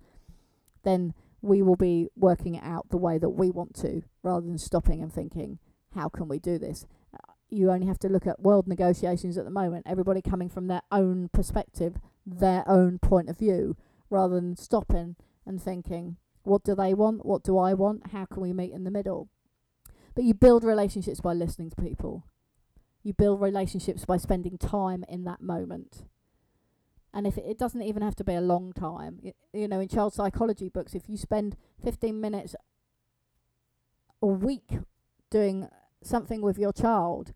then 0.84 1.14
we 1.42 1.62
will 1.62 1.76
be 1.76 2.08
working 2.16 2.56
it 2.56 2.64
out 2.64 2.90
the 2.90 2.98
way 2.98 3.20
that 3.20 3.30
we 3.30 3.52
want 3.52 3.76
to, 3.76 4.02
rather 4.24 4.48
than 4.48 4.58
stopping 4.58 5.04
and 5.04 5.14
thinking, 5.14 5.60
how 5.94 6.10
can 6.10 6.28
we 6.28 6.40
do 6.40 6.58
this? 6.58 6.88
Uh, 7.14 7.34
you 7.50 7.70
only 7.70 7.86
have 7.86 8.00
to 8.00 8.10
look 8.10 8.26
at 8.26 8.42
world 8.42 8.68
negotiations 8.68 9.38
at 9.38 9.46
the 9.46 9.52
moment, 9.52 9.86
everybody 9.88 10.22
coming 10.22 10.50
from 10.50 10.68
their 10.68 10.82
own 10.92 11.30
perspective, 11.32 11.98
their 12.26 12.68
own 12.68 12.98
point 12.98 13.30
of 13.30 13.38
view, 13.38 13.78
rather 14.10 14.34
than 14.34 14.56
stopping 14.56 15.16
and 15.46 15.62
thinking, 15.62 16.18
what 16.42 16.64
do 16.64 16.74
they 16.74 16.96
want? 16.96 17.24
What 17.24 17.44
do 17.44 17.58
I 17.60 17.76
want? 17.76 18.08
How 18.12 18.26
can 18.26 18.42
we 18.42 18.52
meet 18.52 18.72
in 18.74 18.84
the 18.84 18.92
middle? 18.92 19.30
But 20.16 20.24
you 20.24 20.34
build 20.34 20.64
relationships 20.64 21.22
by 21.22 21.34
listening 21.34 21.70
to 21.72 21.82
people. 21.82 22.28
You 23.04 23.14
build 23.14 23.42
relationships 23.42 24.06
by 24.06 24.18
spending 24.18 24.58
time 24.58 25.04
in 25.10 25.24
that 25.26 25.42
moment. 25.42 26.06
And 27.14 27.28
if 27.28 27.38
it, 27.38 27.46
it 27.46 27.58
doesn't 27.58 27.82
even 27.82 28.02
have 28.02 28.16
to 28.18 28.24
be 28.24 28.34
a 28.34 28.42
long 28.42 28.74
time, 28.74 29.20
you, 29.22 29.34
you 29.54 29.68
know, 29.68 29.80
in 29.80 29.88
child 29.88 30.14
psychology 30.14 30.70
books, 30.70 30.96
if 30.96 31.08
you 31.08 31.18
spend 31.18 31.56
15 31.84 32.20
minutes 32.20 32.56
a 34.22 34.28
week 34.28 34.80
doing 35.30 35.68
something 36.02 36.42
with 36.42 36.58
your 36.58 36.74
child, 36.74 37.34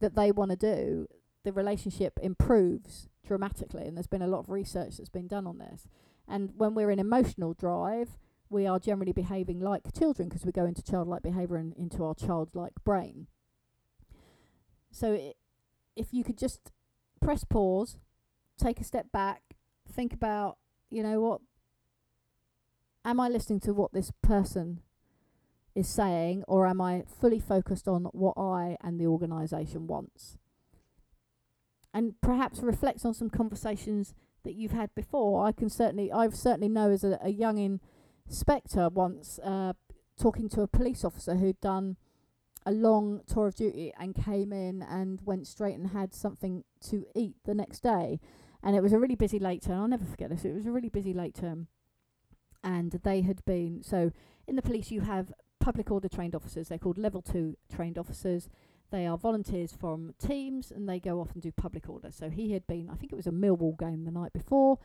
that 0.00 0.14
they 0.14 0.30
want 0.30 0.50
to 0.50 0.56
do, 0.56 1.06
the 1.44 1.52
relationship 1.52 2.18
improves 2.22 3.08
dramatically. 3.26 3.86
And 3.86 3.96
there's 3.96 4.06
been 4.06 4.22
a 4.22 4.28
lot 4.28 4.40
of 4.40 4.50
research 4.50 4.98
that's 4.98 5.08
been 5.08 5.26
done 5.26 5.46
on 5.46 5.58
this. 5.58 5.88
And 6.28 6.52
when 6.56 6.74
we're 6.74 6.90
in 6.90 6.98
emotional 6.98 7.54
drive, 7.54 8.10
we 8.50 8.66
are 8.66 8.78
generally 8.78 9.12
behaving 9.12 9.60
like 9.60 9.82
children 9.96 10.28
because 10.28 10.44
we 10.44 10.52
go 10.52 10.64
into 10.64 10.82
childlike 10.82 11.22
behaviour 11.22 11.56
and 11.56 11.74
into 11.74 12.04
our 12.04 12.14
childlike 12.14 12.74
brain. 12.84 13.26
So 14.90 15.12
it, 15.12 15.36
if 15.96 16.12
you 16.12 16.24
could 16.24 16.38
just 16.38 16.70
press 17.20 17.44
pause, 17.44 17.98
take 18.58 18.80
a 18.80 18.84
step 18.84 19.12
back, 19.12 19.42
think 19.90 20.12
about, 20.12 20.56
you 20.90 21.02
know 21.02 21.20
what, 21.20 21.40
am 23.04 23.20
I 23.20 23.28
listening 23.28 23.60
to 23.60 23.74
what 23.74 23.92
this 23.92 24.12
person 24.22 24.80
is 25.74 25.88
saying, 25.88 26.44
or 26.48 26.66
am 26.66 26.80
I 26.80 27.04
fully 27.20 27.38
focused 27.38 27.86
on 27.86 28.04
what 28.06 28.34
I 28.36 28.76
and 28.82 28.98
the 28.98 29.06
organisation 29.06 29.86
wants? 29.86 30.38
And 31.94 32.14
perhaps 32.20 32.60
reflect 32.60 33.04
on 33.04 33.14
some 33.14 33.30
conversations 33.30 34.14
that 34.44 34.54
you've 34.54 34.72
had 34.72 34.94
before. 34.94 35.46
I 35.46 35.52
can 35.52 35.68
certainly, 35.68 36.12
I've 36.12 36.34
certainly 36.34 36.68
know 36.68 36.90
as 36.90 37.04
a, 37.04 37.18
a 37.22 37.30
young 37.30 37.58
inspector 38.28 38.88
once 38.88 39.38
uh, 39.42 39.72
talking 40.20 40.48
to 40.50 40.62
a 40.62 40.68
police 40.68 41.04
officer 41.04 41.36
who'd 41.36 41.60
done 41.60 41.96
a 42.66 42.70
long 42.70 43.22
tour 43.26 43.46
of 43.46 43.54
duty 43.54 43.92
and 43.98 44.14
came 44.14 44.52
in 44.52 44.82
and 44.82 45.20
went 45.24 45.46
straight 45.46 45.74
and 45.74 45.88
had 45.88 46.14
something 46.14 46.64
to 46.90 47.06
eat 47.14 47.36
the 47.44 47.54
next 47.54 47.80
day. 47.82 48.20
And 48.62 48.76
it 48.76 48.82
was 48.82 48.92
a 48.92 48.98
really 48.98 49.14
busy 49.14 49.38
late 49.38 49.62
turn. 49.62 49.78
I'll 49.78 49.88
never 49.88 50.04
forget 50.04 50.28
this. 50.28 50.44
It 50.44 50.54
was 50.54 50.66
a 50.66 50.72
really 50.72 50.88
busy 50.88 51.14
late 51.14 51.34
turn. 51.34 51.68
And 52.62 52.90
they 53.04 53.22
had 53.22 53.44
been, 53.44 53.82
so 53.82 54.10
in 54.46 54.56
the 54.56 54.62
police, 54.62 54.90
you 54.90 55.02
have 55.02 55.32
public 55.60 55.90
order 55.90 56.08
trained 56.08 56.34
officers. 56.34 56.68
They're 56.68 56.78
called 56.78 56.98
level 56.98 57.22
two 57.22 57.56
trained 57.72 57.96
officers. 57.96 58.48
They 58.90 59.06
are 59.06 59.16
volunteers 59.16 59.72
from 59.72 60.14
teams 60.18 60.70
and 60.70 60.88
they 60.88 60.98
go 60.98 61.20
off 61.20 61.32
and 61.32 61.42
do 61.42 61.52
public 61.52 61.88
order. 61.88 62.10
So 62.10 62.28
he 62.28 62.52
had 62.52 62.66
been, 62.66 62.90
I 62.90 62.96
think 62.96 63.12
it 63.12 63.16
was 63.16 63.26
a 63.26 63.32
Millwall 63.32 63.78
game 63.78 64.04
the 64.04 64.10
night 64.10 64.32
before. 64.32 64.78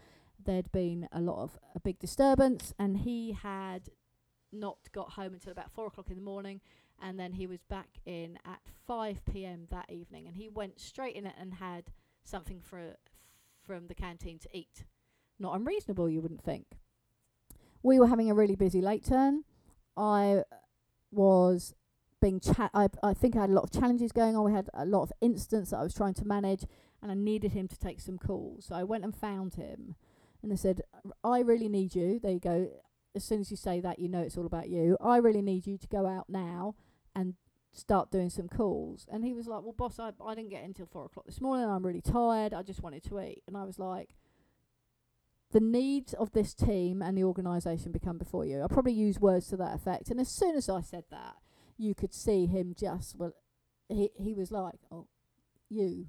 There'd 0.44 0.72
been 0.72 1.08
a 1.12 1.22
lot 1.22 1.42
of 1.42 1.60
a 1.76 1.80
big 1.80 2.00
disturbance 2.00 2.74
and 2.78 2.98
he 2.98 3.32
had 3.32 3.90
not 4.52 4.78
got 4.92 5.12
home 5.12 5.34
until 5.34 5.52
about 5.52 5.72
four 5.72 5.88
o'clock 5.88 6.10
in 6.10 6.16
the 6.16 6.22
morning 6.22 6.62
and 7.02 7.20
then 7.20 7.34
he 7.34 7.48
was 7.48 7.64
back 7.64 7.90
in 8.06 8.38
at 8.46 8.60
5 8.88 9.26
p.m. 9.26 9.68
that 9.72 9.90
evening 9.90 10.28
and 10.28 10.36
he 10.36 10.50
went 10.50 10.80
straight 10.80 11.16
in 11.16 11.26
and 11.26 11.56
had 11.56 11.86
something 12.24 12.60
for 12.62 12.96
from 13.66 13.88
the 13.88 13.96
canteen 13.96 14.40
to 14.40 14.50
eat. 14.54 14.84
Not 15.40 15.56
unreasonable, 15.56 16.10
you 16.10 16.22
wouldn't 16.22 16.44
think. 16.44 16.66
We 17.82 18.00
were 18.00 18.08
having 18.08 18.30
a 18.30 18.34
really 18.34 18.56
busy 18.56 18.82
late 18.82 19.06
turn. 19.06 19.44
I 19.96 20.44
was 21.12 21.74
being 22.22 22.40
cha- 22.40 22.70
I, 22.74 22.88
I 23.02 23.14
think 23.14 23.36
I 23.36 23.42
had 23.42 23.50
a 23.50 23.54
lot 23.54 23.66
of 23.66 23.72
challenges 23.72 24.12
going 24.12 24.36
on. 24.36 24.46
We 24.46 24.54
had 24.54 24.70
a 24.74 24.86
lot 24.86 25.04
of 25.04 25.12
incidents 25.22 25.72
that 25.72 25.78
I 25.78 25.84
was 25.84 25.94
trying 25.94 26.14
to 26.16 26.26
manage, 26.26 26.66
and 27.02 27.12
I 27.12 27.16
needed 27.16 27.52
him 27.52 27.68
to 27.68 27.78
take 27.78 28.00
some 28.00 28.18
calls. 28.18 28.66
So 28.66 28.76
I 28.76 28.84
went 28.84 29.04
and 29.04 29.16
found 29.16 29.56
him, 29.56 29.96
and 30.44 30.52
I 30.52 30.56
said, 30.56 30.82
"I 31.24 31.40
really 31.40 31.70
need 31.70 31.96
you." 31.96 32.20
There 32.20 32.32
you 32.32 32.40
go. 32.40 32.70
As 33.16 33.24
soon 33.24 33.42
as 33.42 33.50
you 33.52 33.58
say 33.58 33.80
that, 33.80 34.00
you 34.00 34.10
know 34.10 34.22
it's 34.22 34.38
all 34.38 34.46
about 34.46 34.70
you. 34.70 34.98
I 35.00 35.18
really 35.18 35.42
need 35.42 35.66
you 35.66 35.78
to 35.78 35.88
go 35.88 36.06
out 36.06 36.30
now 36.30 36.76
and 37.16 37.36
start 37.72 38.12
doing 38.12 38.30
some 38.30 38.48
calls. 38.48 39.08
And 39.12 39.24
he 39.24 39.34
was 39.34 39.48
like, 39.48 39.64
"Well, 39.64 39.74
boss, 39.74 40.00
I 40.00 40.12
I 40.24 40.36
didn't 40.36 40.50
get 40.50 40.62
in 40.62 40.68
until 40.72 40.86
four 40.86 41.06
o'clock 41.06 41.26
this 41.26 41.42
morning. 41.42 41.66
I'm 41.68 41.86
really 41.86 42.02
tired. 42.02 42.54
I 42.54 42.62
just 42.62 42.84
wanted 42.84 43.04
to 43.06 43.20
eat." 43.20 43.44
And 43.48 43.58
I 43.58 43.64
was 43.64 43.80
like, 43.80 44.16
the 45.54 45.60
needs 45.60 46.14
of 46.16 46.32
this 46.32 46.54
team 46.54 47.02
and 47.02 47.18
the 47.18 47.24
organisation 47.24 47.92
become 47.92 48.18
before 48.18 48.44
you. 48.44 48.64
I 48.64 48.68
probably 48.68 48.94
use 48.94 49.20
words 49.20 49.48
to 49.50 49.58
that 49.58 49.76
effect. 49.76 50.10
And 50.10 50.20
as 50.20 50.28
soon 50.28 50.56
as 50.56 50.68
I 50.68 50.82
said 50.82 51.06
that, 51.12 51.36
you 51.78 51.96
could 51.96 52.14
see 52.14 52.48
him 52.48 52.74
just 52.78 53.16
well, 53.18 53.34
he 53.88 54.10
he 54.18 54.34
was 54.34 54.52
like, 54.52 54.80
"Oh, 54.92 55.08
you," 55.70 56.08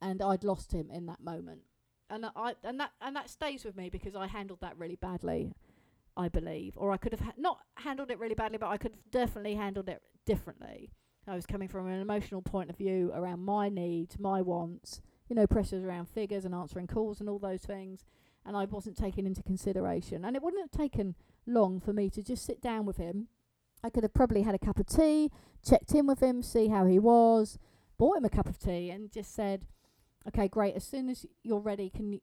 and 0.00 0.22
I'd 0.22 0.44
lost 0.44 0.72
him 0.72 0.90
in 0.90 1.06
that 1.06 1.20
moment. 1.20 1.62
And 2.08 2.26
I 2.36 2.54
and 2.62 2.78
that 2.80 2.92
and 3.00 3.16
that 3.16 3.28
stays 3.30 3.64
with 3.64 3.76
me 3.76 3.90
because 3.90 4.14
I 4.14 4.26
handled 4.26 4.60
that 4.60 4.78
really 4.78 4.96
badly, 4.96 5.52
I 6.16 6.28
believe, 6.28 6.74
or 6.76 6.92
I 6.92 6.96
could 6.96 7.12
have 7.12 7.20
ha- 7.20 7.32
not 7.36 7.58
handled 7.74 8.10
it 8.10 8.18
really 8.18 8.34
badly, 8.34 8.58
but 8.58 8.68
I 8.68 8.76
could 8.76 8.92
have 8.92 9.10
definitely 9.10 9.54
handled 9.54 9.88
it 9.88 10.02
differently. 10.24 10.90
I 11.28 11.34
was 11.34 11.46
coming 11.46 11.68
from 11.68 11.88
an 11.88 12.00
emotional 12.00 12.42
point 12.42 12.70
of 12.70 12.76
view 12.76 13.10
around 13.12 13.44
my 13.44 13.68
needs, 13.68 14.18
my 14.18 14.40
wants, 14.40 15.00
you 15.28 15.34
know, 15.34 15.46
pressures 15.46 15.82
around 15.82 16.08
figures 16.08 16.44
and 16.44 16.54
answering 16.54 16.86
calls 16.86 17.20
and 17.20 17.28
all 17.28 17.40
those 17.40 17.62
things. 17.62 18.04
And 18.44 18.56
I 18.56 18.64
wasn't 18.64 18.96
taken 18.96 19.26
into 19.26 19.42
consideration. 19.42 20.24
And 20.24 20.36
it 20.36 20.42
wouldn't 20.42 20.62
have 20.62 20.80
taken 20.80 21.16
long 21.44 21.80
for 21.80 21.92
me 21.92 22.10
to 22.10 22.22
just 22.22 22.44
sit 22.46 22.60
down 22.60 22.86
with 22.86 22.96
him. 22.96 23.26
I 23.82 23.90
could 23.90 24.04
have 24.04 24.14
probably 24.14 24.42
had 24.42 24.54
a 24.54 24.58
cup 24.58 24.78
of 24.78 24.86
tea, 24.86 25.30
checked 25.68 25.92
in 25.94 26.06
with 26.06 26.20
him, 26.20 26.42
see 26.42 26.68
how 26.68 26.86
he 26.86 27.00
was, 27.00 27.58
bought 27.98 28.18
him 28.18 28.24
a 28.24 28.30
cup 28.30 28.48
of 28.48 28.58
tea, 28.58 28.90
and 28.90 29.10
just 29.10 29.34
said, 29.34 29.66
"Okay, 30.28 30.48
great. 30.48 30.74
As 30.74 30.84
soon 30.84 31.08
as 31.08 31.26
you're 31.42 31.60
ready, 31.60 31.90
can 31.90 32.12
you 32.12 32.20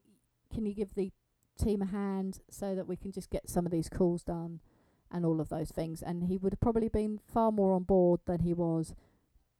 can 0.52 0.66
you 0.66 0.74
give 0.74 0.94
the 0.94 1.12
team 1.58 1.82
a 1.82 1.86
hand 1.86 2.40
so 2.50 2.74
that 2.74 2.86
we 2.86 2.96
can 2.96 3.12
just 3.12 3.30
get 3.30 3.48
some 3.48 3.64
of 3.66 3.72
these 3.72 3.88
calls 3.88 4.22
done 4.22 4.60
and 5.10 5.24
all 5.24 5.40
of 5.40 5.48
those 5.48 5.70
things?" 5.70 6.02
And 6.02 6.24
he 6.24 6.36
would 6.36 6.52
have 6.52 6.60
probably 6.60 6.88
been 6.88 7.18
far 7.26 7.50
more 7.52 7.72
on 7.72 7.84
board 7.84 8.20
than 8.26 8.40
he 8.40 8.54
was 8.54 8.94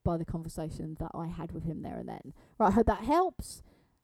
by 0.05 0.17
the 0.17 0.25
conversation 0.25 0.97
that 1.01 1.11
I 1.15 1.27
had 1.29 1.53
with 1.53 1.65
him 1.65 1.83
there 1.83 1.99
and 1.99 2.09
then. 2.09 2.35
Right, 2.59 2.69
I 2.69 2.73
hope 2.73 2.87
that 2.87 3.05
helps, 3.05 3.63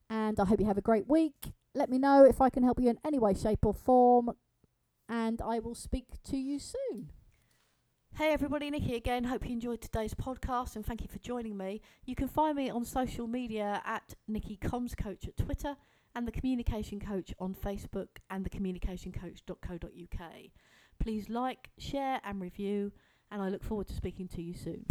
and 0.09 0.41
I 0.41 0.47
hope 0.47 0.61
you 0.61 0.67
have 0.67 0.79
a 0.79 0.83
great 0.83 1.07
week. 1.07 1.53
Let 1.75 1.91
me 1.91 1.99
know 1.99 2.25
if 2.25 2.41
I 2.41 2.51
can 2.51 2.63
help 2.63 2.81
you 2.81 2.89
in 2.89 2.99
any 3.05 3.19
way, 3.19 3.35
shape, 3.35 3.65
or 3.65 3.75
form, 3.75 4.31
and 5.09 5.41
I 5.43 5.59
will 5.59 5.75
speak 5.75 6.23
to 6.25 6.37
you 6.37 6.59
soon. 6.59 7.13
Hey 8.21 8.35
everybody, 8.35 8.71
Nicky 8.71 8.97
again. 8.97 9.25
Hope 9.25 9.47
you 9.47 9.53
enjoyed 9.53 9.81
today's 9.81 10.13
podcast 10.13 10.77
and 10.77 10.85
thank 10.85 11.01
you 11.01 11.09
for 11.09 11.19
joining 11.21 11.57
me. 11.57 11.81
You 12.05 12.15
can 12.15 12.29
find 12.29 12.55
me 12.55 12.69
on 12.69 12.85
social 12.85 13.27
media 13.27 13.81
at 13.87 14.15
Nicky 14.29 14.59
Comms 14.59 14.95
Coach 14.95 15.27
at 15.27 15.39
Twitter 15.39 15.75
and 16.15 16.29
the 16.29 16.31
Communication 16.31 17.01
Coach 17.01 17.33
on 17.39 17.55
Facebook 17.55 18.19
and 18.29 18.45
thecommunicationcoach.co.uk. 18.45 20.31
Please 20.99 21.31
like, 21.31 21.71
share, 21.79 22.21
and 22.23 22.43
review, 22.43 22.93
and 23.31 23.41
I 23.41 23.49
look 23.49 23.65
forward 23.65 23.89
to 23.89 23.95
speaking 23.95 24.29
to 24.29 24.43
you 24.43 24.53
soon. 24.53 24.85